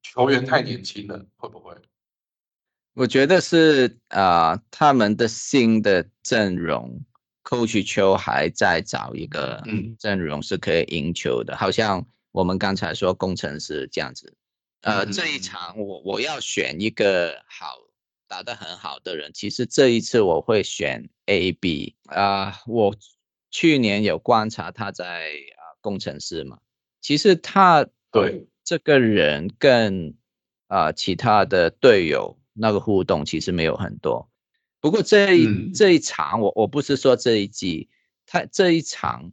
[0.03, 1.25] 球员太年轻了？
[1.37, 1.75] 会不会？
[2.95, 7.01] 我觉得是啊、呃他们的新的阵容
[7.43, 14.37] ，coach 球还在找一个嗯阵容是可以赢球的，好像我们刚才说工程师这样子。
[14.83, 17.79] 呃，这一嗯场我我要选一个好
[18.29, 22.95] 打得很好的人，其实这一次我会选 A B 啊、我
[23.51, 26.59] 去年有观察他在啊、工程师嘛，
[27.01, 30.15] 其实他对这个人跟
[30.69, 34.31] 啊、其他的队友那个互动其实没有很多。
[34.81, 37.91] 不过这一、嗯这一场，我我不是说这一季，
[38.25, 39.33] 他这一场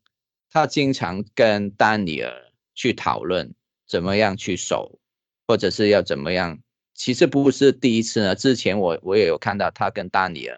[0.51, 3.53] 他经常跟丹尼尔去讨论
[3.87, 4.99] 怎么样去守，
[5.47, 6.59] 或者是要怎么样。
[6.93, 10.57] 其实不是第一次呢，之前我我也有看到他跟丹尼尔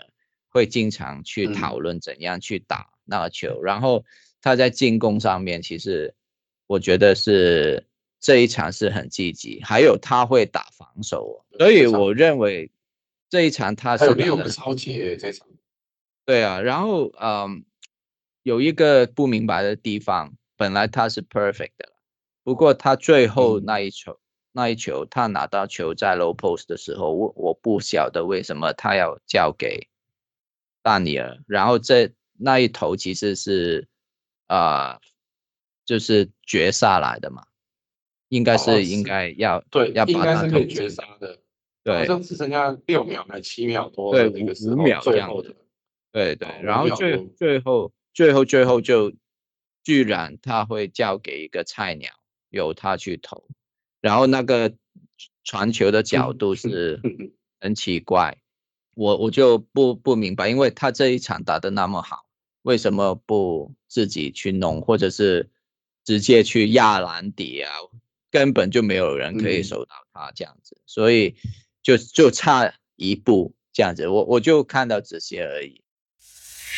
[0.49, 4.03] 会经常去嗯讨论怎样去打那个球，然后
[4.41, 6.15] 他在进攻上面，其实
[6.65, 7.85] 我觉得是
[8.21, 12.71] 这一场是很积极，还有他会打防守哦，所以我认为
[13.29, 14.05] 这一场他是
[14.49, 15.47] 超节这场，
[16.23, 17.65] 对啊，然后嗯，
[18.43, 21.93] 有一个不明白的地方，本来他是 perfect 的了，
[22.43, 23.63] 不过他最后嗯。
[23.65, 24.19] 那一球、
[24.51, 29.87] 那一球，他拿到球在 low post 的时候，我我不晓得为什么他要交给
[30.83, 33.87] 大尼尔，然后这那一头其实是
[34.47, 34.99] 啊、
[35.85, 37.43] 就是绝杀来的嘛，
[38.31, 41.37] 应该哦是应是该要对，应要把该是可以绝杀的，
[41.83, 45.53] 对好像只剩下六秒还七秒多对五的那个时候，五秒最后的，
[46.13, 49.11] 对对哦，然后最最后最后最后就
[49.83, 52.09] 居然他会交给一个菜鸟，
[52.49, 53.43] 由他去投，
[53.99, 54.73] 然后那个
[55.43, 57.01] 传球的角度是
[57.59, 58.37] 很奇怪，
[58.93, 62.25] 我我就不不明白，因为他这一场打得那么好，
[62.61, 65.49] 为什么不自己去弄，或者是
[66.05, 67.73] 直接去压篮底啊？
[68.31, 71.35] 根本就没有人可以嗯守到他这样子，所以
[71.83, 75.81] 就就差一步这样子，我我就看到这些而已。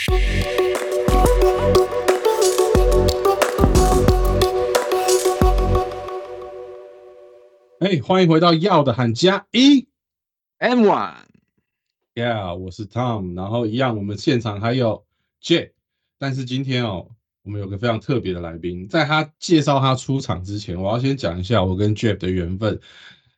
[7.79, 9.87] 哎，欢迎回到要的喊加一
[10.57, 15.05] M one，，Yeah，我是 Tom，然后一样，我们现场还有
[15.41, 15.73] J，
[16.17, 17.11] 但是今天哦，
[17.43, 22.79] 我们有个非常特别的来宾，在他介绍他出场之前，我要先讲一下我跟 Jeff 的缘分，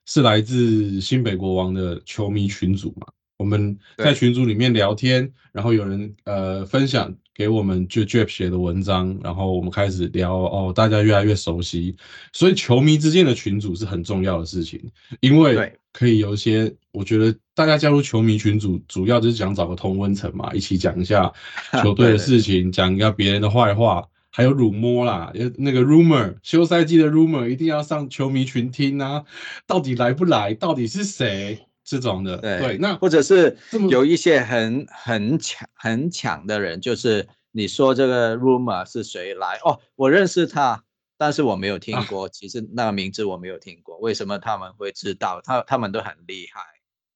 [0.05, 11.95] 是来自新北国王的球迷群组嘛，我们在群组里面聊天，然后有人呃分享给我们就 Jeff 写的文章，然后我们开始聊哦，大家越来越熟悉，
[12.31, 14.79] 所以球迷之间的群组是很重要的事情，
[15.19, 21.31] 因为可以有一些，我觉得大家加入球迷群组，主要就是想找个同温层嘛，一起讲一下
[21.81, 29.23] 球队的事情，讲一下别人的坏话，还有辱摸啦，呃那个 rumor，休赛季的 rumor 一定要上球迷群听啊，
[29.65, 33.57] 到底来不来，到底是谁这种的，对对，那或者是
[33.89, 40.83] 有一些很很强很强的人，就是你说这个 rumor 是谁来哦，我认识他，
[41.17, 45.39] 但是我没有听啊过，其实那个名字我没有听过，为什么他们会知道？
[45.41, 46.61] 他他们都很厉害，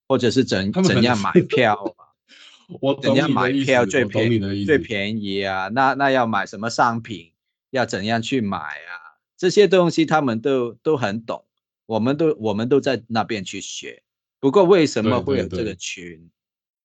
[0.10, 2.10] 或者是怎怎样买票啊？
[2.82, 5.70] 我怎样买票最便宜的，最便宜啊？
[5.70, 7.32] 那那要买什么商品？
[7.70, 9.22] 要怎样去买啊？
[9.38, 11.46] 这些东西他们都都很懂，
[11.86, 14.02] 我们都我们都在那边去学。
[14.40, 16.30] 不过为什么会有这个对群？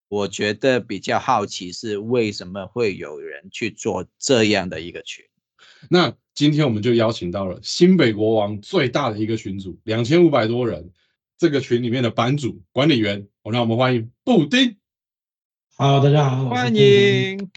[0.08, 5.24] 我觉得比较好奇是为什么会有人去做这样的一个群？
[5.88, 10.90] 那今天我们就邀请到了新北国王最大的一个群组，两千五百多人，
[11.36, 14.76] 这个群里面的版主、管理员，我让我们欢迎布丁。
[15.76, 17.50] Hello，大家好，欢布丁。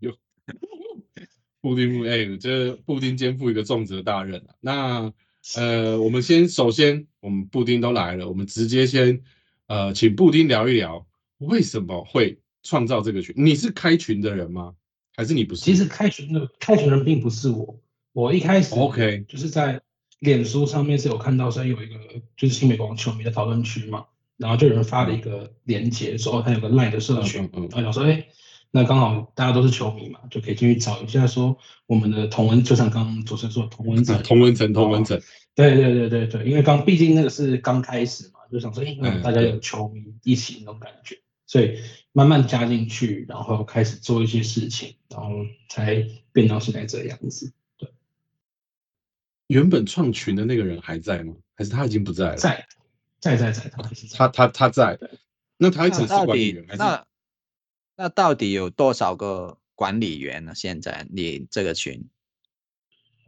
[0.00, 0.14] 迎，
[1.60, 4.54] 布丁布，哎、这布丁肩负一个重责大任啊。
[4.60, 5.12] 那
[5.56, 9.20] 呃，我们先首先，我们布丁都来了，我们直接先
[9.66, 13.34] 呃，请布丁聊一聊为什么会创造这个群？
[13.36, 14.74] 你是开群的人吗？
[15.14, 15.60] 还是你不是？
[15.60, 17.78] 其实开群的开群人并不是我，
[18.12, 19.82] 我一开始 OK 就是在
[20.20, 21.94] 脸书上面是有看到说有一个
[22.36, 27.68] 就是新美国王球迷的讨论区嘛，然后就有人发了一个链接说哦，他有个 LINE 的社群，嗯嗯嗯。
[27.72, 28.26] 然后想说哎，
[28.70, 35.20] 那刚好大家都是球迷嘛，就可以进去找一下说我们的同文，就像刚刚主持人说的同文层，同文层，同文层，
[35.54, 41.78] 对对对对对，因为刚毕竟那个是刚开始嘛，就想说，哎，嗯大家有球迷一起那种感觉，所以
[42.12, 45.28] 慢慢加进去，然后开始做一些事情，然后
[45.68, 47.52] 才变到现在这样子。
[49.48, 51.34] 原本创群的那个人还在吗？
[51.54, 52.36] 还是他已经不在了？
[52.36, 52.66] 在
[53.20, 55.10] 在在在，他是在他他他在对。
[55.56, 56.78] 那他一直是管理员还是？
[56.78, 57.06] 那
[57.96, 60.54] 那到底有多少个管理员呢？
[60.54, 62.08] 现在你这个群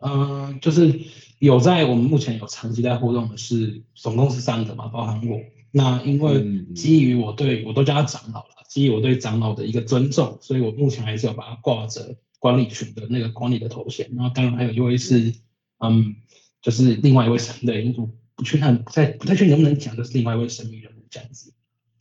[0.00, 1.00] 嗯，就是
[1.38, 5.40] 有在我们目前有长期在互动的是总共是三个嘛，包含我。
[5.70, 14.10] 那因嗯为嗯基于我对我都叫他长老了，基于我对长老的一个尊重，所以我目前还是有把他挂着管理群的那个管理的头衔。
[14.14, 15.34] 然后当然还有一位是，
[15.78, 16.16] 嗯，
[16.60, 21.52] 就是另外一位神的，我不确定不太不太确定能不能讲，就是另外一位神秘人物这样子。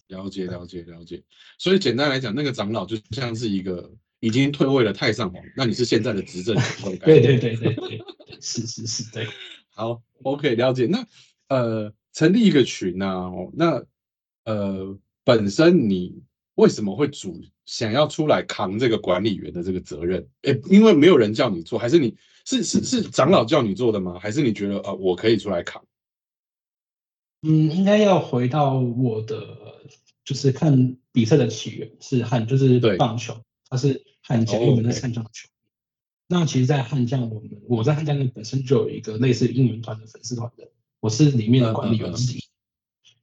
[0.07, 1.23] 了解了解了解。
[1.57, 6.55] 所以简单来讲，那个长老就像是一个已经退位的太上皇，那你是现在的执政。
[7.03, 8.01] 对对对对对，对
[8.39, 9.27] 是是是，对。
[9.69, 10.85] 好，OK，了解。
[10.85, 11.05] 那
[11.49, 13.83] 呃，成立一个群啊，哦，那
[14.45, 16.23] 呃，本身你
[16.55, 20.25] 为什么会主想要出来扛这个管理员的这个责任？
[20.43, 22.15] 诶，因为没有人叫你做，还是你
[22.47, 24.17] 是是是长老叫你做的吗？
[24.21, 25.83] 还是你觉得呃，我可以出来扛？
[27.41, 29.81] 嗯，应该要回到我的，
[30.23, 35.49] 就是看比赛的起源是汉，就是棒球，它是悍将，哦因为我们是 OK 悍将的球。
[36.29, 40.69] 那其实，在悍将，我们我在悍将那本身就有一个类似应援团的粉丝团的，
[41.01, 42.41] 我是里面的管理员之一。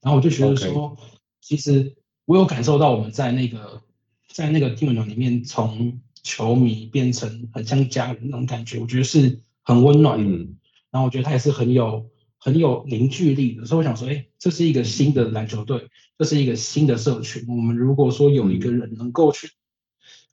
[0.03, 0.99] 然后我就觉得说，
[1.41, 3.83] 其实我有感受到我们在那个
[4.29, 10.25] 在那个应援团里面，从球迷变成很像家人那种感觉，我觉得是很温暖的。
[10.37, 10.59] 嗯
[10.91, 12.09] 然后我觉得他也是很有
[12.39, 17.45] 很有凝聚力的，所以我想说，哎，这是一个新的篮球队，这是一个新的社群。
[17.49, 19.51] 我们如果说有一个人能够去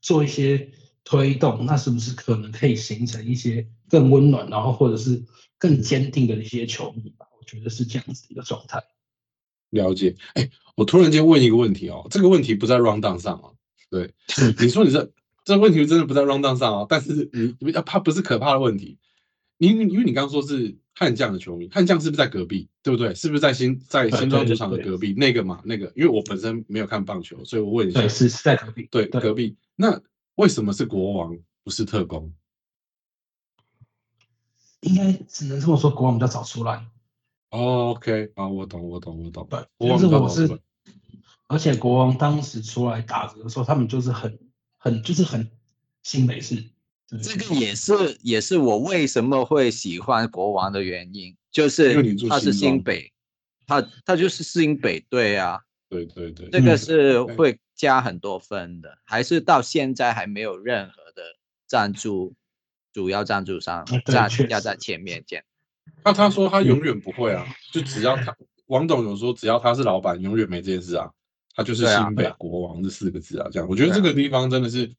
[0.01, 0.69] 做一些
[1.03, 5.23] 推动，那是不是可能可以形成一些更温暖，然后或者是
[5.57, 7.25] 更坚定的一些球迷吧？
[7.39, 8.83] 我觉得是这样子一个状态。
[9.71, 10.15] 了解。
[10.35, 13.55] 哎，我突然间问一个问题哦，这个问题不在 round down 上哦。
[13.89, 14.13] 对，
[14.61, 15.11] 你说你这
[15.43, 18.97] 这个问题真的不在 round down 上哦，但是你你它不是可怕的问题。
[19.57, 22.67] 你因为你刚刚说是悍将的球迷，悍将是不是在隔壁？
[22.81, 23.13] 对不对？
[23.13, 25.61] 是不是在新在新庄主对对对场的隔壁那个嘛？
[25.63, 28.09] 那个，因为我本身没有看棒球，所以我问一下对，。
[28.09, 28.87] 是是在隔壁。
[28.89, 29.55] 对，对隔壁。
[29.75, 30.01] 那
[30.35, 32.33] 为什么是国王不是特工？
[34.81, 36.83] 应该只能这么说，国王比较早出来。
[37.51, 39.47] 哦，OK，啊，我懂，我懂，我懂。
[39.47, 40.59] 对，但是我是
[41.47, 44.39] 而且国王当时出来打折的时候，他们就是很
[44.81, 45.47] 很就是很
[46.01, 46.63] 新北市。
[47.21, 51.93] 这个也是也是我为什么会喜欢国王的原因，就是
[52.27, 53.11] 他是新北，
[53.67, 61.21] 他他就是新北队啊，对对对，这个是会加很多分的，还是到现在还没有任何的
[61.67, 62.33] 赞助，
[62.93, 65.43] 主要赞助商啊对站确实要在前面见。
[66.05, 68.33] 那他说他永远不会啊，就只要他
[68.67, 71.11] 王董有说，只要他是老板，永远没这件事啊，
[71.55, 73.67] 他就是新北国王这四个字啊，这样。
[73.69, 74.91] 我觉得这个地方真的是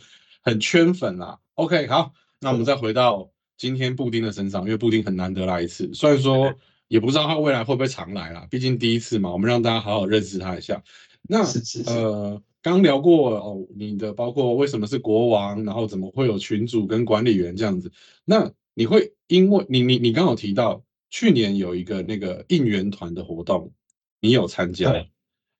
[0.43, 1.39] 很圈粉啊。
[1.55, 6.55] OK，好，那我们再回到今天布丁的身上，因为布丁很难得来一次，虽然说
[6.89, 10.83] 也不知道他未来会不会常来啦，毕竟第一次嘛，我们让大家好好认识他一下。
[11.23, 11.45] 那
[11.87, 17.93] 呃，刚聊过哦，你的包括为什么是国王，然后怎么会有群主跟管理员这样子，
[18.25, 23.73] 那你会因为你你你刚好提到去年有一个那个应援团的活动，
[24.21, 25.12] 你有参加对，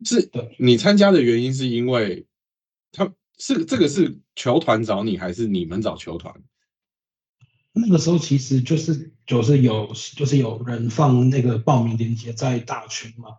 [0.05, 0.55] 是对。
[0.59, 2.27] 你参加的原因是因为
[2.91, 6.35] 他是这个是球团找你，还是你们找球团？
[7.73, 13.39] 那个时候其实就是就是有就是有人放那个报名链接在大群嘛，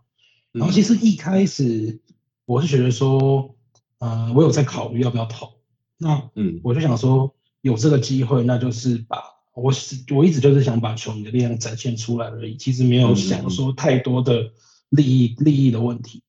[0.52, 2.02] 然后其实一开始
[2.46, 3.56] 我是觉得说，
[4.00, 5.54] 呃，我有在考虑要不要投，
[5.98, 6.60] 那嗯。
[6.64, 9.22] 我就想说有这个机会，那就是把
[9.54, 13.50] 我是我一直就是想把球迷的力量展现出来而已，其实没有想嗯。
[13.52, 14.52] 说太多的
[14.90, 16.24] 利益利益的问题，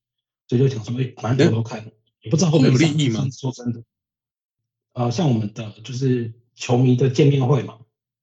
[0.56, 1.84] 所以就想说，哎，反正我都看，
[2.22, 3.26] 也不知道会不会会有利益吗？
[3.32, 3.82] 说真的，
[4.92, 7.78] 呃，像我们的就是球迷的见面会嘛，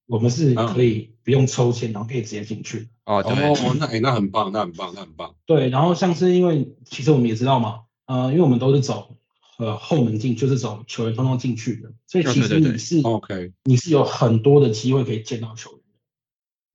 [0.05, 2.79] 我们是啊可以不用抽签，然后可以直接进去。
[2.79, 2.85] 的。
[3.05, 5.35] 哦，对，哦，那哎、那很棒，那很棒，那很棒。
[5.45, 9.17] 对，然后像是因为其实我们也知道嘛，呃，因为我们都是走
[9.57, 15.85] 呃后门进，就是走球员通通进去的，所以其实你是、OK，你是有很多的机会可以见到球员的。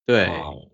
[0.04, 0.68] 对，哦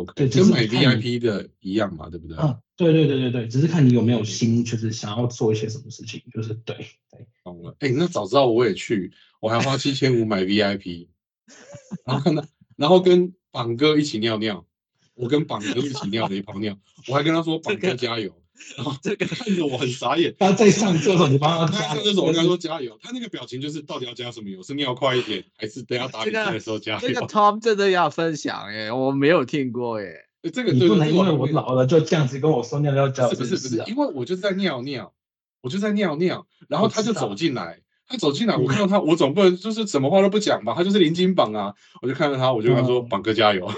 [0.00, 2.36] ，OK，对只跟买 VIP 的一样嘛，对不对？
[2.36, 6.76] 啊，对对对对对，只是看你有没有心，就是想要做一些什么事情，就是对
[7.10, 7.26] 对。
[7.44, 7.76] 懂了。
[7.80, 11.08] 哎、那早知道我也去，我还花七千五买 VIP，
[12.06, 12.44] 然后看到，
[12.76, 14.66] 然后跟榜哥一起尿尿，
[15.14, 16.76] 我跟榜哥一起尿了一泡尿，
[17.08, 18.41] 我还跟他说 榜哥加油，
[18.76, 20.34] 然后这个看着我很傻眼。
[20.38, 24.62] 他在上厕所，你帮他他加上厕所，我跟他说加油，他那个表情就是到底要加什么油？
[24.62, 27.00] 是尿快一点，还是等下打比赛的时候加油？
[27.00, 30.06] 这个 Tom 真的要分享耶，我没有听过耶。
[30.42, 35.12] 欸这个对你不能因为我老了就这样子跟我说尿尿加油不是不是不是啊，因为我就是在尿尿，
[35.60, 43.70] 我就在尿尿，然后他就走进来，他走进来，我嗯看到他，我总不能就是什么话都不讲吧，他就是临金榜啊，我就看到他，我就跟他说嗯榜哥加油，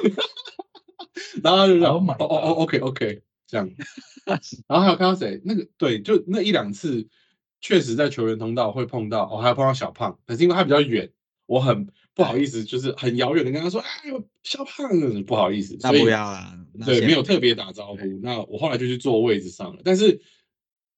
[1.45, 3.71] 然后他就这样，Oh 哦哦哦，OK OK，这样，
[4.67, 5.41] 然后还有看到谁？
[5.45, 7.07] 那个对，就那一两次，
[7.61, 11.11] 确实在球员通道会碰到，哦，还有碰到小胖，可是因为他比较远，
[11.47, 14.89] 我很不好意思，就是很遥远的跟他说，哎呦，小胖，
[15.25, 17.99] 不好意思，那不要啦，那对，没有特别打招呼。
[18.23, 20.21] 那我后来就去坐位置上了，但是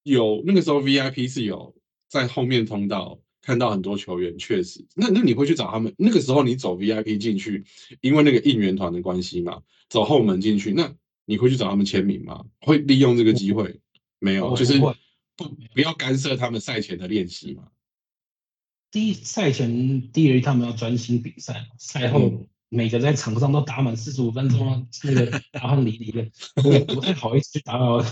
[0.02, 1.74] 有那个时候 VIP 是有
[2.08, 5.92] 在后面通道看到很多球员，确实，那那你会去找他们？
[5.98, 7.64] 那个时候你走 VIP 进去，
[8.00, 10.94] 因为那个应援团的关系嘛，走后门进去，那
[11.26, 12.46] 你会去找他们签名吗？
[12.60, 13.80] 会利用这个机会？
[14.18, 14.94] 没有，就是不
[15.36, 17.68] 不不要干涉他们赛前的练习嘛。
[18.90, 26.30] 第一赛前第一他们要专心比赛嘛，赛后嗯每个在场上都打满四十五分钟啊，那个 打汗淋漓的，
[26.64, 28.02] 我也不太好意思去打扰，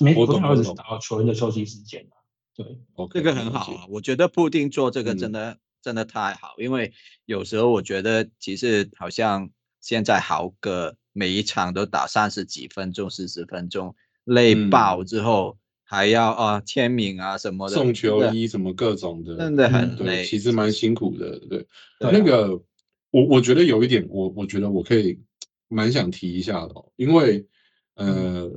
[0.00, 2.16] 没 我不太好意思打扰球员的休息时间啊。
[2.56, 2.66] 对
[3.12, 6.92] 这个很好啊，我觉得布丁做这个嗯真的、真的太好，因为
[7.24, 9.50] 有时候我觉得其实好像
[9.80, 13.94] 现在豪哥每一场都打三十几分钟、四十分钟，
[14.24, 20.24] 累嗯爆之后、还要啊签名啊什么的，送球衣什么各种的，真的很对，累。
[20.24, 21.66] 其实蛮辛苦的，对。
[22.00, 22.60] 对啊那个，
[23.10, 25.20] 我我觉得有一点，我我觉得我可以
[25.68, 27.46] 蛮想提一下的、哦，因为
[27.94, 28.50] 呃，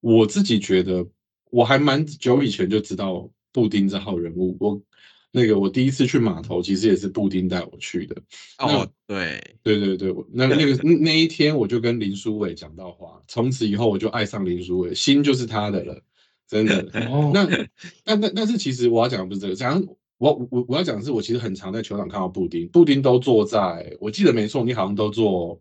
[0.00, 1.06] 我自己觉得
[1.50, 4.82] 我还蛮久以前就知道布丁这号人物，我
[5.32, 8.16] 那个我第一次去码头，其实也是布丁带我去的。
[8.58, 16.02] 哦，对，对对对，我那那个那那一天我就跟林书伟讲到话，从此以后我就爱上林书伟，心就是他的了，
[16.48, 16.80] 真的。
[17.08, 17.46] 哦，那
[18.02, 19.80] 但但但是其实我要讲的不是这个，讲
[20.18, 25.60] 我我我要讲的是，我其实很常在球场看到布丁，布丁都坐在，我记得没错，你好像都坐，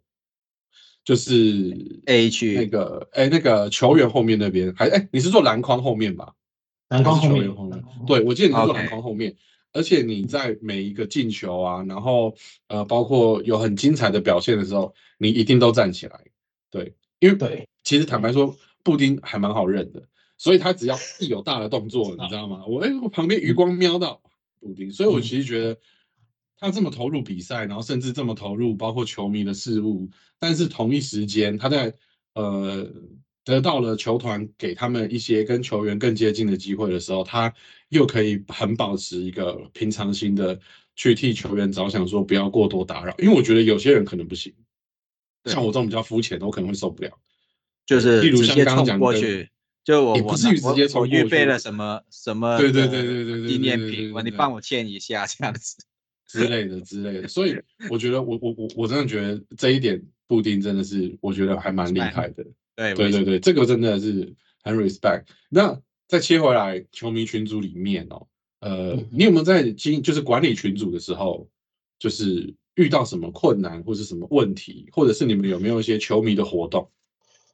[1.04, 6.34] 就是 A 区那个哎那个球员后面那边，还哎你是坐篮筐后面吧？
[6.90, 9.36] 篮筐后面还是球员后面，对我记得你是坐篮筐后面。
[9.72, 12.36] 而且你在每一个进球啊，然后
[12.68, 16.20] 呃，包括有很精彩的表现的时候，你一定都站起来，
[16.72, 20.08] 对，因为对，其实坦白说，布丁还蛮好认的，
[20.38, 22.66] 所以他只要 一有大的动作，你知道吗？
[22.68, 24.22] 我哎，我旁边余光瞄到
[24.60, 25.78] 布丁，所以我其实觉得
[26.58, 30.10] 他这么投入比赛，然后甚至这么投入包括球迷的事物，
[30.40, 31.94] 但是同一时间他在
[32.34, 32.90] 呃
[33.50, 37.54] 得到了球团给他们一些跟球员更接近的机会的时候，他
[37.90, 40.60] 又可以很保持一个平常心的
[40.96, 44.54] 去替球员着想，说不要过多打扰，因为我觉得有些人可能不行，
[45.46, 47.12] 像我这种比较肤浅的，我可能会受不了。
[47.86, 49.50] 就是例如像刚刚讲的过去，
[49.84, 55.76] 就我不至于直接冲我我预备了什么什么对对对对对对纪念品，我你帮我签一下这样子。
[56.28, 62.46] 之类的之类的，所以我觉得我我我我真的觉得这一点布丁真的是我觉得还蛮厉害的，
[62.80, 65.26] 对对对对，这个真的是很 respect。
[65.50, 68.28] 那再切回来球迷群组里面哦，
[68.60, 71.50] 呃嗯，你有没有在经就是管理群组的时候，
[72.00, 76.90] 就是遇到什么困难或是什么问题，或者是你们有没有一些球迷的活动？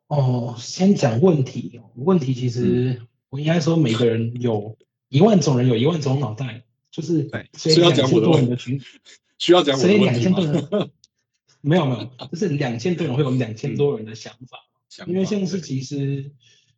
[0.08, 1.82] 哦，先讲问题。
[1.96, 4.78] 问题其实我应该说，每个人有
[5.10, 8.80] 一万种人，有一万种脑袋，就是对所以要讲我的问多人的群，
[9.40, 10.90] 需要讲我所以的问题两千多人吗？
[11.62, 14.60] 没有没有，就是两千多人会有两千多人的想法。
[14.96, 16.32] 想因为现在是其实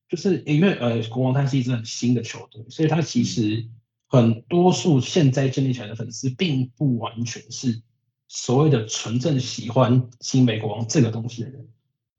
[0.09, 3.67] 就是因为呃，国王他是一支很新的球队，所以他其实
[4.07, 7.83] 很多数现在建立起来的粉丝，并不完全是
[8.27, 11.67] 所谓的纯正喜欢新美国王这个东西的人，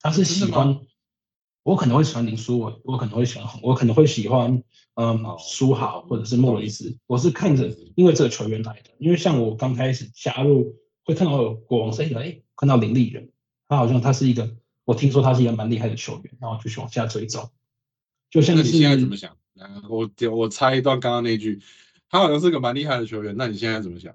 [0.01, 0.79] 他是喜欢。
[1.65, 4.63] 我可能会喜欢林书伟，我可能会喜欢，我可能会喜欢，
[4.95, 6.67] 嗯哦，苏豪或者是莫里。
[6.67, 6.97] 斯。
[7.07, 13.31] 我是看着因为这个球员来的，因为像我刚开始加入，会看到有国王是一个，哎，看到林立人，
[13.69, 14.57] 他好像他是一个，
[14.89, 17.51] 我听说他是一个蛮厉害的球员，然后就去往下追踪。
[18.31, 19.37] 就像你现在怎么想？
[19.53, 21.61] 来我我猜一段刚刚那句，
[22.09, 24.15] 他好像是个蛮厉害的球员，那你现在怎么想？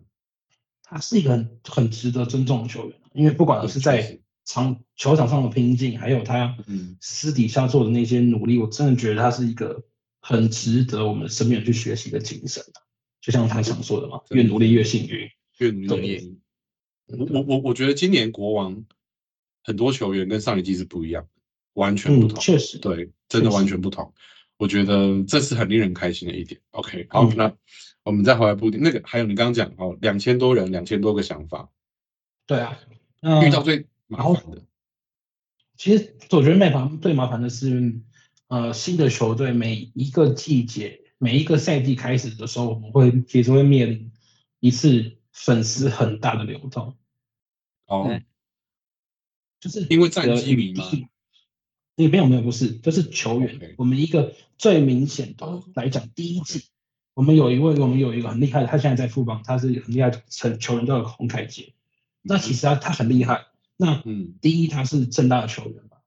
[0.82, 9.84] 他是一个很很值得尊重的球员，因为不管是在实场球场上的拼劲，还有他嗯私底下做的那些努力，我真的觉得他是一个
[10.22, 12.82] 很值得我们身边人去学习的精神啊
[13.22, 15.30] 就像他常说的嘛，越努力越幸运。
[15.60, 17.16] 越努力越。
[17.16, 18.84] 我我我我觉得今年国王
[19.64, 21.30] 很多球员跟上一季是不一样的，
[21.74, 22.40] 完全不嗯，同。
[22.40, 24.14] 确实，对，真的完全不同。
[24.58, 26.62] 我觉得这是很令人开心的一点。
[26.72, 27.54] OK，好，嗯那
[28.04, 31.70] 我们再回来布丁那个，还有你刚刚讲哦，两千多人，两千多个想法，
[32.46, 32.78] 对啊。
[33.20, 34.62] 那遇到最麻烦的，
[35.78, 38.02] 其实我觉得最麻最麻烦的是，
[38.48, 44.12] 呃新的球队每一个季节每一个赛季开始的时候，我们会其实会面临
[44.60, 46.98] 一次粉丝很大的流动，
[47.88, 48.24] 哦，对
[49.64, 50.84] 就是因为战绩迷吗？
[51.96, 56.64] 你没有没有不是，就是球员我们一个最明显的来讲，第一季
[57.14, 61.72] 我们有一位我们有一个很厉害的，他现在在富邦，他是很厉害的球球员叫洪凯杰。
[62.22, 63.46] 那其实他他很厉害。
[63.78, 65.98] 那嗯第一他是正大的球员嘛，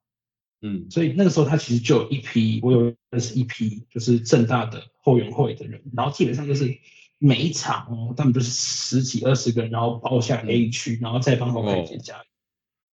[0.60, 6.76] 嗯所以那个时候他其实就有一批，我有认识一批就是正大的后援会的人，然后基本上就是
[7.18, 12.24] 每一场哦，他们就是十几二十个人，然后包下 A 区，然后再帮洪凯杰加油。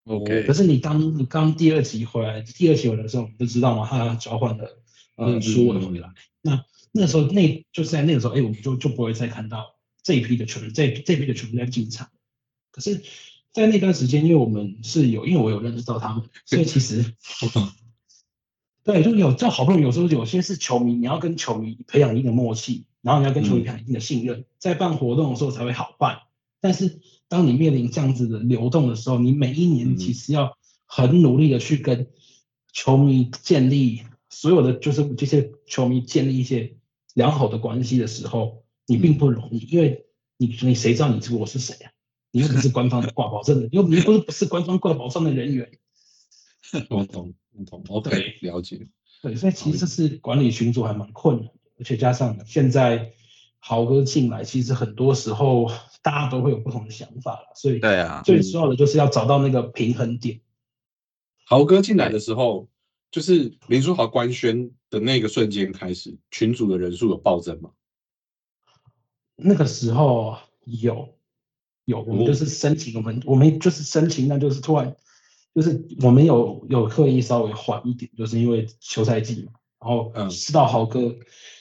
[0.06, 4.66] OK，可是你当你刚第二集回来，第二集回来的时候，我们就知道嘛，他交换了
[5.16, 6.10] 呃嗯嗯苏伟嗯回来。
[6.42, 12.10] 那那时候那就是在那个时候，哎，我们就就不会再看到这一批的球员，这这批的球员在进场。
[12.72, 13.02] 可是，
[13.54, 17.14] 在那段时间，因为我们是有，因为我有认识到他们， 所以其实
[18.84, 26.20] 对，就有就好不容易，有时候有些是球迷，你要跟球迷培养一定的默契，然后你要跟球迷培养一定的信任，在办活动的时候才会好办。
[26.64, 32.08] 但是当你面临这样子的流动的时候，你每一年嗯其实要很努力的去跟
[32.72, 36.78] 球迷建立所有的就是这些球迷建立一些
[37.16, 40.06] 良好的关系的时候，你并不容易，因为
[40.38, 41.92] 你你谁知道你是我是谁啊？
[42.32, 45.70] 你又不 是官方的挂保证的，又你不是不是官方挂保证的人员，
[46.90, 48.88] 我懂，我懂，OK，对了解。
[49.22, 53.14] 对，所以其实这是管理群组还蛮困难的，而且加上现在
[53.66, 60.42] 豪哥进来，其实很多时候大家都会有不同的想法了，所以对啊，最重要的就是要找到那个平衡点。
[61.46, 62.68] 豪哥进来的时候，
[63.10, 67.72] 就是林书豪官宣的那个瞬间开始，群组的人数有暴增吗？
[69.38, 71.16] 那个时候有
[71.86, 74.94] 有，我们哦就是申请，我们我们就是申请，那就是突然
[75.56, 81.16] 就是我们有有刻意稍微缓一点，就是因为休赛季嘛，然后嗯知道豪哥，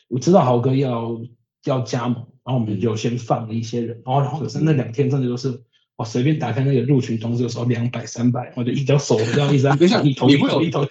[0.08, 1.20] 我知道豪哥要
[1.64, 5.62] 要加盟，然后我们嗯就先放了一些人，然后然后可是那两天真的就是。
[5.94, 10.88] 我随便打开那个入群通知的时候，两百、三百，我就一条手这样一直在 等一下你头你会有一头，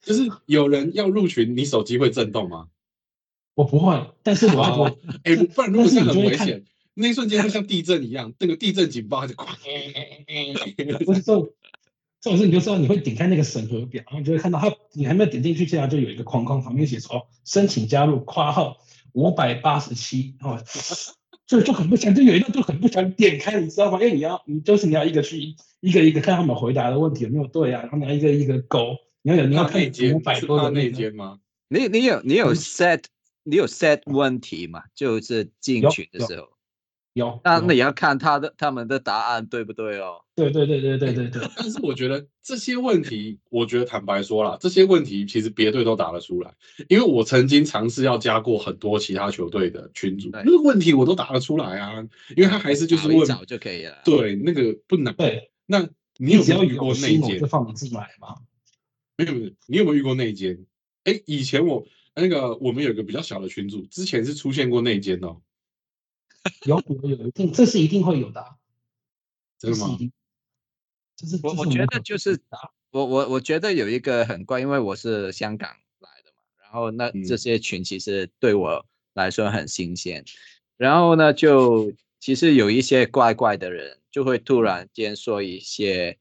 [0.00, 2.68] 就是有人要入群，你手机会震动吗？
[3.56, 6.64] 我不会，但是我哎，不然如果是很危险，
[6.94, 9.44] 那一瞬间会像地震一样，那个地震警报它就哐，
[11.04, 11.50] 不是这种，
[12.20, 18.78] 这种事你就知道你会点开那个审核表，然后你就会看到它，你还没有点进去，现在就有一个框框，旁边写说申请加入括号
[19.14, 20.62] 五百八十七哦，
[21.46, 23.98] 就就很不想，就有一段就很不想点开，你知道吗？
[24.00, 31.38] 因为你要你就是你要一个去一个一个看他们回答的问题有没有对啊，然后你要一个一个勾，你要有你要看内奸五百多的那个，奸吗？
[31.68, 33.04] 你你有你有嗯 set
[33.42, 34.82] 你有 set 问题嘛？
[34.94, 36.48] 就是进群的时候，
[37.14, 40.16] 有，有那那也要看他的他们的答案对不对哦。
[40.36, 46.52] 对对对对对对对， 但是我觉得这些问题，我觉得坦白说啦，这些问题其实别队都答得出来，
[46.88, 52.04] 因为我曾经尝试要加过很多其他球队的群组，对那个问题我都答得出来啊，
[52.36, 53.96] 因为他还是就是问，找一找就可以了。
[54.04, 55.14] 对，那个不难。
[55.14, 55.80] 对，那
[56.18, 57.46] 你你只要有没有遇过内奸就？
[57.46, 58.34] 放你进来嘛。
[59.16, 60.58] 没有没有，你有没有遇过内奸？
[61.04, 61.86] 哎，以前我
[62.16, 65.40] 那个我们有一个比较小的群组，之前是出现过内奸哦，
[66.66, 68.56] 有有有一定，这是一定会有的啊，
[69.58, 69.86] 真的吗？
[69.86, 70.12] 这是一定。
[71.16, 72.40] 这是我我觉得就是
[72.90, 75.70] 我我我觉得有一个很怪，因为我是香港
[76.00, 78.84] 来的嘛，然后那这嗯些群其实对我
[79.14, 80.24] 来说很新鲜，
[80.76, 86.18] 然后呢就其实有一些怪怪的人就会突然间说一些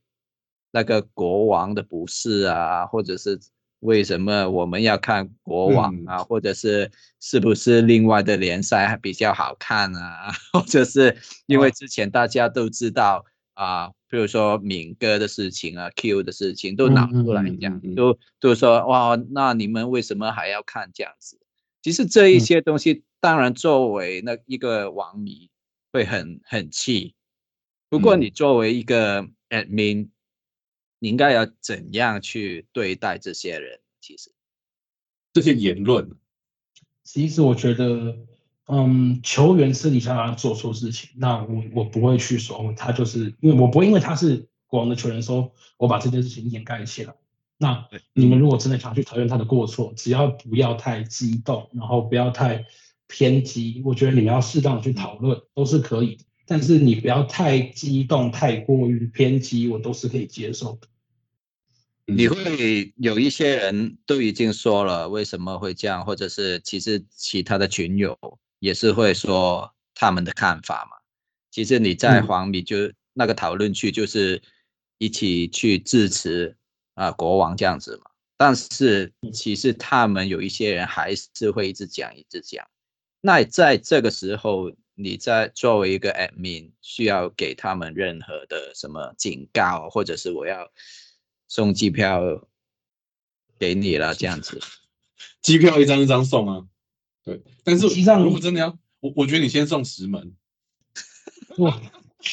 [0.71, 3.39] 那个国王的不是啊，或者是
[3.83, 6.05] 为什么我们要看国王嗯。
[6.07, 11.15] 啊，或者是是不是另外的联赛还比较好看啊， 或者是
[11.45, 11.71] 因为哦。
[11.71, 13.23] 之前大家都知道
[13.53, 17.95] 啊，比如说敏哥的事情啊，Q 的事情都拿出来讲，嗯嗯。
[17.95, 21.39] 都都说哇，那你们为什么还要看这样子？
[21.81, 22.39] 其实这一嗯。
[22.39, 25.49] 些东西，当然作为那一个网迷
[25.91, 27.13] 会很很气，
[27.89, 28.21] 不过嗯。
[28.21, 30.09] 你作为一个 admin，
[31.03, 33.81] 你应该要怎样去对待这些人？
[33.99, 34.31] 其实，
[35.33, 36.09] 这些言论，
[37.03, 38.17] 其实我觉得，
[38.67, 47.13] 嗯，球员私底下做错事情，那我我不会去说哦他就是因为我不会因为他是国王的球员说我把这件事情掩盖起来。
[47.57, 52.65] 那你们如果真的想去讨论他的过错，只要不要太激动，然后不要太
[53.07, 56.23] 偏激，我觉得你们要适当的去讨论都是可以的。
[56.45, 60.87] 但是你不要太激动、太过于偏激，我都是可以接受的。
[62.05, 68.17] 你嗯会有一些人都已经说了为什么会这样，或者是其实其他的群友
[68.59, 70.97] 也是会说他们的看法嘛。
[71.51, 74.41] 其实你在嗯黄米就、那个讨论区就是
[74.97, 76.57] 一起去支持
[76.95, 78.11] 啊、国王这样子嘛。
[78.35, 82.65] 但是其实他们有一些人还是会一直讲一直讲。
[83.21, 90.69] 那在这个时候，你在作为一个 admin，需要给他们任何的什么警告，或者是我要
[91.53, 92.47] 送机票
[93.59, 94.59] 给你了 这样子。
[95.39, 96.65] 机票一张一张送啊，
[97.23, 97.43] 对。
[97.63, 100.35] 但是实际上如果真的要，我我觉得你先送十门，
[101.59, 101.79] 哇，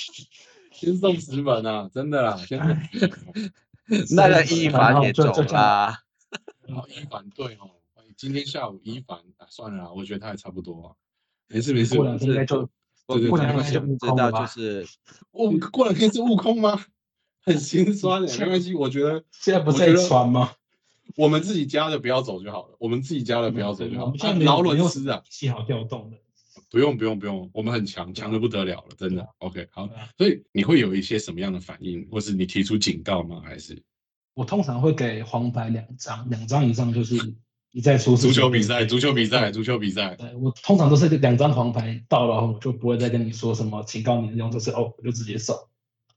[0.73, 2.59] 先送十门啊，真的啦，先。
[4.17, 7.69] 那个一凡也走好，一凡对哦，
[8.17, 10.89] 今天下午一凡啊，算了啦，我觉得他也差不多啊，
[11.49, 12.61] 没事没事过，两天应该就
[13.07, 14.87] 我对对对过两天知道就是
[15.31, 16.83] 我过两天是悟空吗？
[17.45, 20.53] 很心酸的，没关系，我觉得现在不是在我觉得传吗？
[21.17, 24.19] 我们自己家的不要走就好了，我们自己家的不要走就好了我们。
[24.19, 26.17] 现在没有啊劳伦斯啊，系好调动的，
[26.71, 29.27] 不用不用不用，我们很强，强的不得了了，真的。
[29.39, 33.43] OK，好啊，所以你会有一些什么样的反应，或是你提出警告吗？
[33.45, 33.83] 还是
[34.35, 37.17] 我通常会给黄牌两张，两张以上就是
[37.73, 38.85] 你在出事足球比赛？
[38.85, 45.70] 足球比赛，足球比赛，对我通常都是两张黄牌到了后，我就不会再跟你说什么警告你的用，就是哦，我就直接走。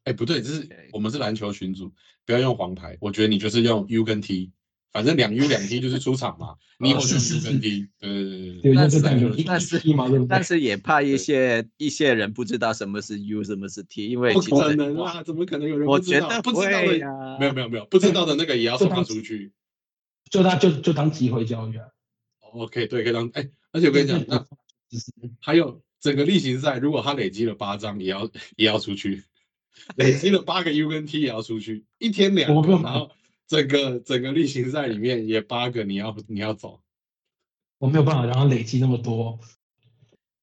[0.05, 1.91] 哎，不对，这是我们是篮球群组，
[2.25, 2.97] 不要用黄牌。
[2.99, 4.51] 我觉得你就是用 U 跟 T，
[4.91, 7.87] 反正两 U 两 T 就是出场嘛，你以后就是 U 跟 T。
[7.99, 9.81] 对对对对对，对，就是但是？
[10.27, 16.27] 但是也怕一些一些人不知道什么是 U，什么是 T，因为不其实可能啊，怎么可能有人我不知道？
[16.27, 19.51] 觉得不知道的，会啊，没有没有没有，不知道的那个也要 送他出去。
[20.29, 21.85] 就他就就当机会教育啊。
[22.53, 24.45] OK，对，可以当哎，而且我跟你讲，那
[25.39, 29.23] 还有整个例行赛，如果他累积了八张，也要也要出去，
[29.97, 33.11] 累积了八个 U 跟 T 也要出去，一天两个，然后
[33.47, 36.81] 整个整个例行赛里面也八个，你要你要走。
[37.79, 39.39] 我没有办法让他累积那么多。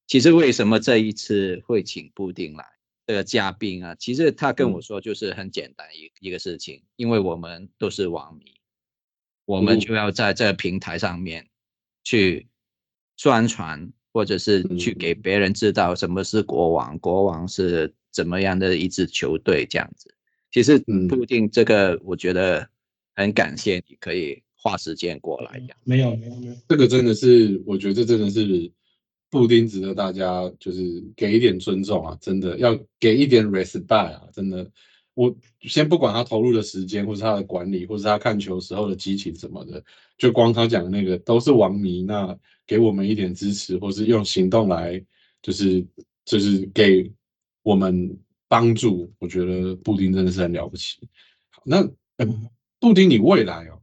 [0.07, 2.67] 其实为什么这一次会请布丁来
[3.07, 3.95] 这个嘉宾啊？
[3.95, 8.61] 其实他跟嗯我说就是很简单一一个事情，因为我们都是网迷，
[9.47, 11.49] 我们嗯就要在这个平台上面
[12.05, 12.49] 去
[13.17, 20.13] 宣传，或者是去给嗯别人知道什么是国王，国王是怎么样的一支球队这样子。
[20.51, 22.69] 其实嗯布丁这个，我觉得
[23.15, 25.63] 很感谢你可以花时间过来。
[25.85, 28.71] 没有没有没有，这个真的是，我觉得这真的是
[29.31, 34.71] 布丁值得大家就是给一点尊重啊，真的要给一点 respect 啊，真的。
[35.15, 39.83] 我先不管他投入的时间，或是他的管理，或是他看球时候的激情什么的，
[40.17, 42.35] 就光他讲的那个都是王迷，那
[42.67, 45.05] 给我们一点支持，或是用行动来，
[45.43, 45.85] 就是
[46.25, 47.11] 就是给
[47.63, 51.09] 我们帮助，我觉得布丁真的是很了不起。
[51.51, 51.79] 好，那
[52.17, 52.27] 呃
[52.79, 53.81] 布丁，你未来哦，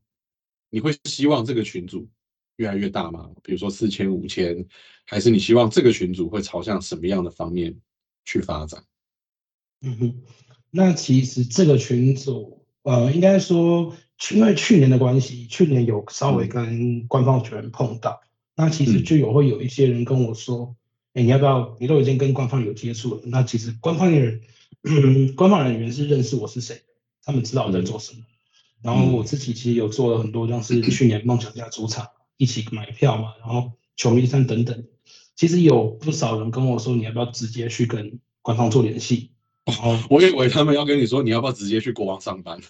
[0.70, 2.08] 你会希望这个群组
[2.56, 3.30] 越来越大吗？
[3.44, 4.66] 比如说四千、五千，
[5.06, 7.76] 还是你希望这个群组会朝向什么样的方面
[8.26, 8.84] 去发展？
[9.82, 10.22] 嗯哼，
[10.72, 13.96] 那其实这个群组，呃，应该说，
[14.32, 18.20] 因为去年的关系，去年有稍微嗯跟官方球员碰到，
[18.56, 20.76] 那其实嗯就有会有一些人跟我说，
[21.18, 21.76] 哎、你要不要？
[21.80, 24.40] 你都已经跟官方有接触了，那其实官方的人，
[24.84, 26.84] 嗯， 官方人员是认识我是谁，
[27.24, 28.20] 他们知道我在做什么。
[28.84, 32.08] 然后我自己其实有做了很多，像是去年梦想家主场
[32.38, 34.86] 一起买票嘛，然后球迷站等等，
[35.36, 39.32] 其实有不少人跟我说，你要不要直接去跟官方做联系？
[39.66, 42.62] 然后我以为他们要跟你说，你要不要直接去国王上班？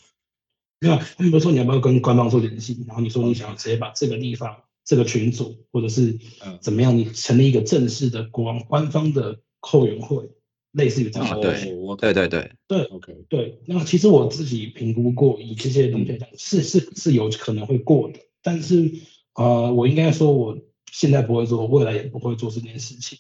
[0.79, 4.55] 没有，他们不说你要不要跟官方做联系，然后你说你想要直接把这个地方、
[4.87, 6.57] 这个群组，或者是嗯。
[6.61, 10.29] 怎么样，你成立一个正式的国王官方的后援会，
[10.71, 11.51] 类似于这样的。
[11.51, 11.57] 啊
[11.99, 18.91] 对对对对，对，OK，对，那其实我自己评估过，以这些东西来讲，是是是有可能会过的，但是
[19.35, 20.57] 呃，我应该说我
[20.91, 23.19] 现在不会做，未来也不会做这件事情，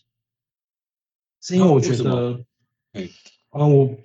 [1.41, 2.45] 是因为我觉得，
[2.93, 3.09] 嗯
[3.49, 3.97] 啊、我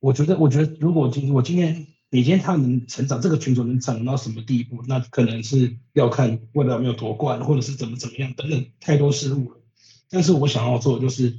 [0.00, 9.60] 我觉得，我觉得如果今我今天你今天他能成长，这个群组能长到什么地步，那可能是要看未来有没有夺冠，或者是怎么怎么样等等太多事物了。
[10.08, 11.36] 但是我想要做的就是，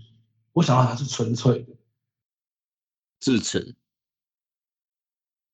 [0.53, 1.73] 我想要它是纯粹的。
[3.19, 3.75] 支持。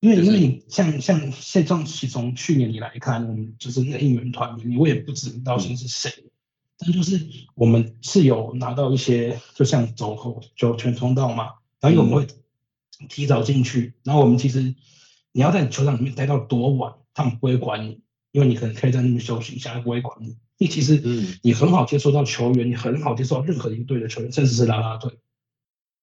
[0.00, 6.30] 因为因为你像像现状，其实从去年你来看，我们就是那个应援团，你我也不知道先是谁，
[6.76, 12.26] 但就是我们是有拿到一些，就像走后就全通道嘛，然后我们会
[13.08, 14.74] 提早进去，然后我们其实
[15.34, 20.36] 你要在球场里面待到多晚，他们不会管你，因为你可能可以在那边休息一下，不会管你。
[20.58, 25.18] 你其实嗯你很好接触到球员，你很好接触到任何一个队的球员，甚至是啦啦队。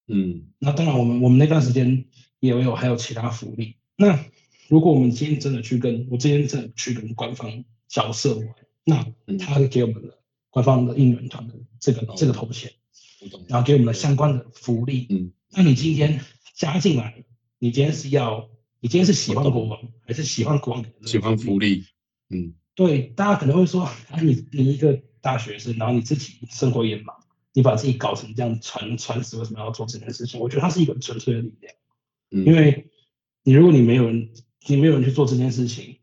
[0.06, 2.04] 嗯那当然，我们我们那段时间
[2.40, 3.76] 也有有还有其他福利。
[3.96, 4.22] 那
[4.68, 8.48] 如果我们今天真的去跟我今天真的去跟官方角色玩，
[8.84, 10.18] 那嗯他会给我们的
[10.50, 12.70] 官方的应援团的这个、哦这个头衔，
[13.48, 15.06] 然后给我们的相关的福利。
[15.08, 16.20] 嗯，那你今天
[16.54, 17.24] 加进来，
[17.58, 18.50] 你今天是要
[18.82, 21.84] 你今天是喜欢国王，还是喜欢国王喜欢福利，
[22.30, 22.52] 嗯。
[22.74, 27.14] 对，大家可能会说，啊，你你一个大学生，然后你自己生活也忙，
[27.52, 30.40] 你把自己搞成这样传传死，为什么要做这件事情？
[30.40, 31.74] 我觉得它是一个纯粹的力量，
[32.32, 32.90] 嗯，因为
[33.44, 34.32] 你如果你没有人，
[34.66, 36.00] 你没有人去做这件事情，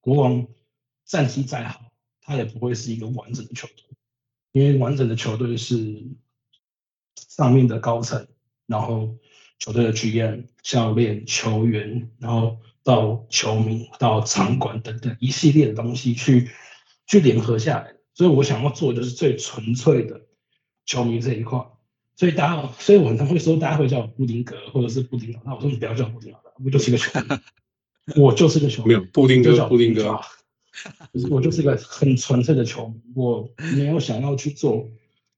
[0.00, 0.48] 国王
[1.04, 3.84] 战绩再好，他也不会是一个完整的球队，
[4.50, 6.02] 因为完整的球队是
[7.28, 8.26] 上面的高层，
[8.66, 9.18] 然后
[9.62, 16.50] 球队的 GM、教练、球员，然后到球迷、到场馆等等一系列的东西去
[17.06, 17.94] 去联合下来。
[18.12, 20.22] 所以我想要做的就是最纯粹的
[20.84, 21.64] 球迷这一块。
[22.16, 25.54] 所以大家，所以我很常会说，大家会叫我布丁哥或者是布丁老大。
[25.54, 27.26] 我说你不要叫我布丁老大，我就是一个球迷，
[28.20, 28.88] 我就是个球迷。
[28.88, 30.20] 没有布丁哥，叫布丁哥
[31.30, 34.90] 我就是一个很纯粹的球迷，我没有想要去做，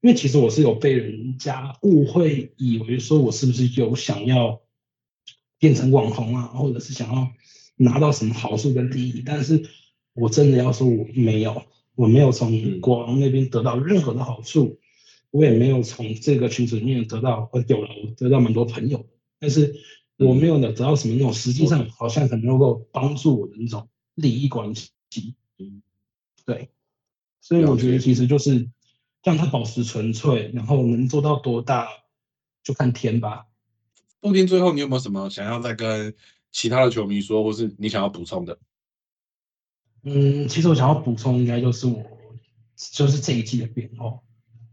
[0.04, 4.60] 因为其实我是有被人家误会，以为说我是不是有想要
[5.58, 7.32] 变成网红啊，或者是想要
[7.76, 9.64] 拿到什么好处跟利益，但是
[10.12, 11.62] 我真的要说我没有，
[11.94, 12.80] 我没有从嗯。
[12.82, 14.78] 国王那边得到任何的好处，
[15.30, 19.06] 我也没有从这个群组里面得到，呃，有了，我得到蛮多朋友，
[19.38, 19.74] 但是
[20.18, 24.90] 我没有得到什么那种实际上好像很能够帮助我的那种利益关系。
[25.58, 25.80] 嗯。
[26.44, 26.68] 对，
[27.40, 28.68] 所以我觉得其实就是
[29.24, 31.88] 让它保持纯粹，然后能做到多大
[32.62, 33.46] 就看天吧。
[34.20, 36.14] 布丁最后你有没有什么想要再跟
[36.52, 38.58] 其他的球迷说，或是你想要补充的？
[40.02, 42.04] 嗯，其实我想要补充，应该就是我
[42.76, 44.20] 就是这一季的变化，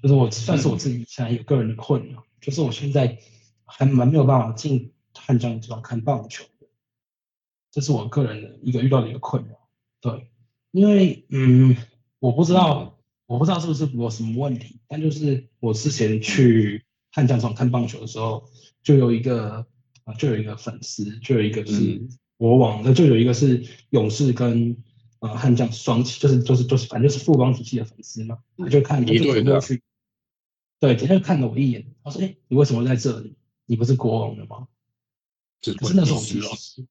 [0.02, 3.18] 就是我算是我自己现在有个人的困扰，就是我现在
[3.64, 6.68] 还蛮没有办法进汉江这种看棒球的，
[7.72, 9.56] 这是我个人的一个遇到的一个困扰。
[10.02, 10.30] 对，
[10.72, 11.78] 因为嗯，
[12.20, 13.01] 我不知道
[13.32, 18.44] 我不知道是不是我什么问题，但就是我之前去汉江场看棒球的时候，
[18.84, 19.66] 就有一个
[20.04, 24.76] 啊，就有一个粉丝，就有一个是嗯国王的，就有一个是勇士跟
[25.20, 29.82] 呃悍将双旗，就是就是就是反正就是富邦体系的粉丝嘛，他就看他就一队的走过去，
[30.82, 33.38] 对，他就看了我一眼，他说：“哎、你为什么在这里？
[33.66, 34.68] 你不是国王的吗？”
[35.62, 36.86] 这可是那时候我其实，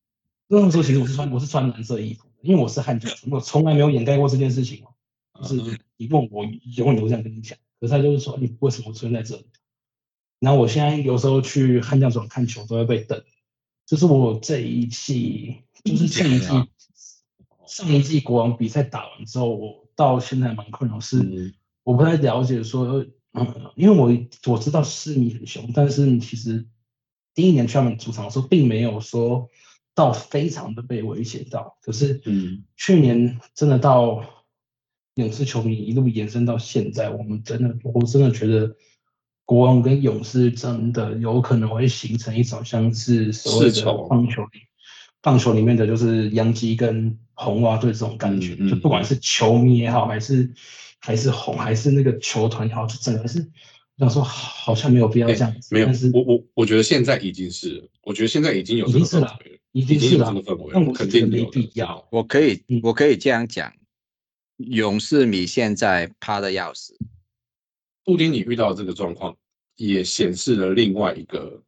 [0.49, 4.95] 那时候其实我是穿我是穿蓝色衣服，因为我是悍将，我从来没有掩盖过这件事情哦。
[5.43, 6.45] 就是你问我，
[6.77, 7.59] 永远都会这样跟你讲。
[7.81, 9.47] 可是他就是说，你为什么出现在这里？
[10.39, 13.23] 然后我现在有时候去汉将场看球都会被等，
[13.87, 16.47] 就是我这一季，就是上一季
[17.67, 26.67] 上一季国王比赛打完之后，我到现在蛮困扰，是嗯我不太了解说，嗯，因为我我知道市民很凶，但是其实
[27.35, 29.49] 第一年去他们主场的时候，并没有说
[29.95, 34.40] 到非常的被威胁到，可是嗯去年真的到
[35.21, 38.75] 勇士球迷一路延伸到现在，我们真的我真的觉得
[39.45, 44.61] 国王跟勇士真的有可能会形成一种像是所谓的棒球里
[45.23, 50.51] 棒球里面的就是洋基跟红袜队这种感觉，嗯嗯就不管是球迷也好，还是
[50.99, 53.41] 还是红，还是那个球团也好，就整个是
[53.99, 59.39] 我想说好像没有必要哎这样子，没有但是，我我我觉得现在已经是，我觉得现在已经有这个已经是了
[59.73, 62.09] 已已经是了这个氛围那，我肯觉得没定有的必要。
[62.11, 63.73] 我可以嗯我可以这样讲，
[64.69, 66.95] 勇士米现在趴的要死，
[68.05, 69.37] 布丁，你遇到这个状况，
[69.77, 71.63] 也显示了另外一个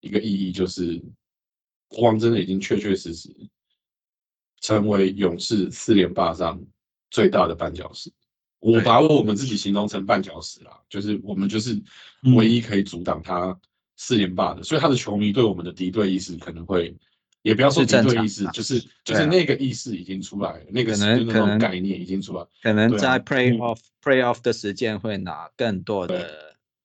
[0.00, 1.00] 一个意义，就是
[1.86, 3.30] 国王真的已经确确实实
[4.60, 6.60] 成为勇士四连霸上
[7.10, 8.10] 最大的绊脚石。
[8.58, 11.74] 我把我们自己形容成绊脚石啦，就是我们就是
[12.22, 13.56] 嗯唯一可以阻挡他
[13.96, 16.96] 四连霸的，所以他的球迷对我们的敌对意识可能会，
[17.44, 22.42] 也不要说是敌对意识，就是就是那个意识已经出来了，那个能可能种概念已经出来。
[22.62, 26.26] 可能在嗯 playoff、playoff 的时间会拿更多的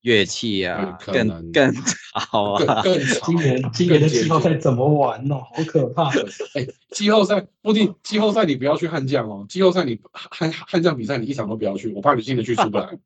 [0.01, 1.83] 乐器啊，可能更更
[2.13, 2.83] 好啊。
[3.25, 5.35] 今年今年的季后赛怎么玩哦？
[5.55, 6.09] 好可怕！
[6.53, 12.99] 哎，季后赛不定，季后赛你不要去悍将哦，季后赛你悍悍将比赛你一场都不要去，我怕你进得去出不来，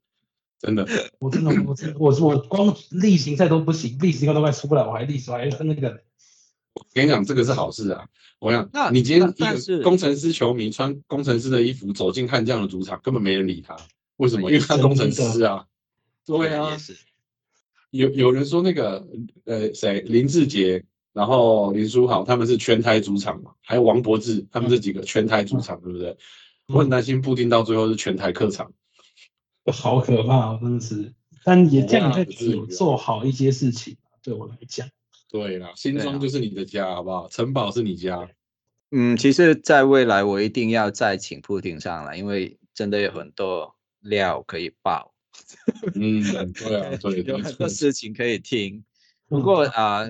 [0.59, 0.87] 真的。
[1.19, 6.01] 我真的我真的我我光例行赛都不行，例行赛都快出不来，我还例我还跟那个
[6.73, 8.07] 我跟你讲，这个是好事啊！
[8.39, 9.31] 我想那，你今天一
[9.67, 13.77] 个工程师球迷穿工程师的衣服走进悍将的主场，根本没人理他。
[14.17, 14.51] 为什么？
[14.51, 15.65] 因为他工程师啊。
[16.25, 16.77] 对啊
[17.91, 19.05] 有有人说那个
[19.45, 26.17] 呃谁林志杰，然后林书豪他们是全台主场嘛，还有王柏志他们这几个全台主场，对不对？
[26.67, 28.71] 我很担心布丁到最后是全台客场。
[29.71, 31.13] 好可怕、哦，真的是。
[31.43, 34.87] 但也这样哇也不至于啊有做好一些事情，对我来讲。
[35.33, 37.27] 对啦，新庄就是你的家，好不好？
[37.27, 38.29] 城堡是你家。
[38.91, 45.11] 嗯，其实，在未来我一定要再请铺丁上来，因为真的有很多料可以爆，
[45.95, 46.21] 嗯，
[46.53, 47.67] 对啊， 对有对很多。
[47.67, 48.85] 事情可以听。
[49.27, 50.07] 不嗯过啊、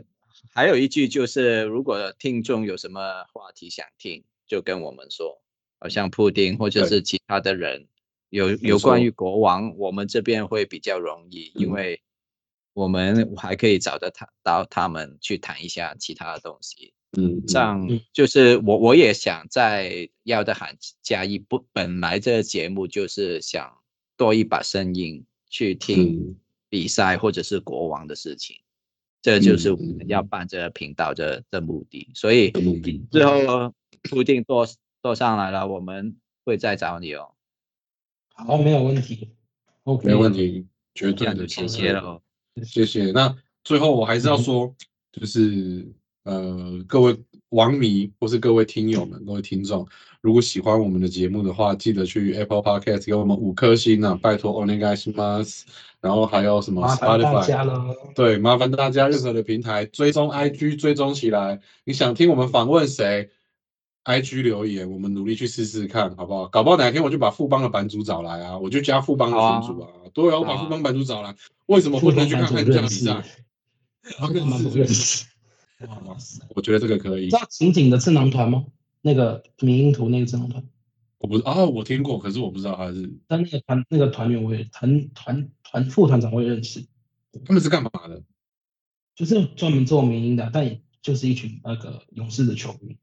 [0.53, 2.99] 还有一句就是，如果听众有什么
[3.31, 5.41] 话题想听，就跟我们说
[5.79, 7.87] 好像布丁或者是其他的人，
[8.27, 12.01] 有有关于国王，我们这边会比较容易，因嗯为
[12.73, 16.93] 我们还可以找得他到他们去谈一下其他的东西。
[17.15, 23.71] 嗯，这样嗯就是我我也想在要的喊加一不，本来这个节目就是想
[24.17, 26.35] 多一把声音去听嗯
[26.69, 28.55] 比赛或者是国王的事情，
[29.21, 32.09] 这就是我嗯们要办这个频道的的目的。
[32.15, 33.05] 所以的目的。
[33.11, 33.71] 之后
[34.09, 34.67] 固定多
[35.03, 37.35] 多上来了，我们会再找你哦。
[38.33, 39.29] 好，没有问题
[39.83, 40.65] ，OK，没问题，
[40.95, 42.21] 绝对的，这样就谢谢了哦。
[42.61, 43.11] 谢谢。
[43.11, 44.73] 那最后我还是要说，
[45.11, 45.87] 就是
[46.23, 47.17] 呃，各位
[47.49, 49.87] 王迷或是各位听友们、各位听众，
[50.21, 55.65] 如果喜欢我们的节目的话，记得去 Apple Podcast 给我们五颗星啊，拜托 o n e g a s m a s
[55.99, 58.13] 然后还有什么 Spotify。
[58.15, 61.59] 对，麻烦大家任何的平台追踪 IG 追踪起来。
[61.85, 63.29] 你想听我们访问谁
[64.05, 66.47] ？IG 留言，我们努力去试试看，好不好？
[66.47, 69.89] 搞不好哪天我就把富邦的版主找来啊，我就加富邦的群主啊。
[70.13, 71.35] 对啊，我把好啊富邦版主找来，
[71.65, 73.23] 为什么不能去看看这样的比赛？
[74.17, 75.25] 他们不认识。
[75.87, 76.17] 哇
[76.55, 77.35] 我觉得这个可以知。
[77.35, 78.65] 道情景的智囊团吗？
[79.01, 80.63] 那个民音图那个智囊团，
[81.17, 86.85] 我不啊，我听过，可是我不知道他是但那个团那个团员我也团团团副团长我也认识，
[87.45, 88.23] 他们是干嘛的？
[89.15, 92.97] 就是专门做民音的，但也就是一群那个勇士的球迷，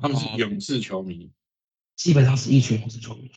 [0.00, 1.30] 他们是勇士球迷。
[1.96, 3.30] 基本上是一群勇士球迷，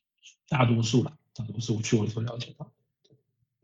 [0.48, 2.72] 大多数啦，大多数我去我所了解到。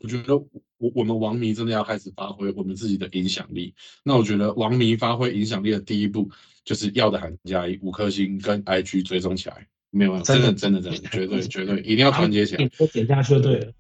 [0.05, 3.73] 我觉得我我们王迷真的要开始发挥我们自己的影响力。
[4.03, 6.29] 那我觉得王迷发挥影响力的第一步，
[6.63, 9.65] 就是要的喊加一五颗星跟 IG 追踪起来。
[9.89, 12.69] 没有，真的真的真的，绝对绝对一定要团结起来。
[12.77, 13.73] 都点下去就对了。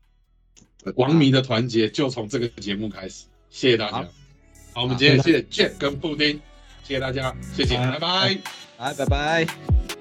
[0.95, 3.25] 王迷的团结就从这个节目开始。
[3.51, 4.07] 谢谢大家。
[4.73, 6.39] 好，我们今天谢谢 Jack 跟布丁，
[6.83, 8.37] 谢谢大家，谢谢，拜拜拜。
[8.79, 9.94] 来，拜拜。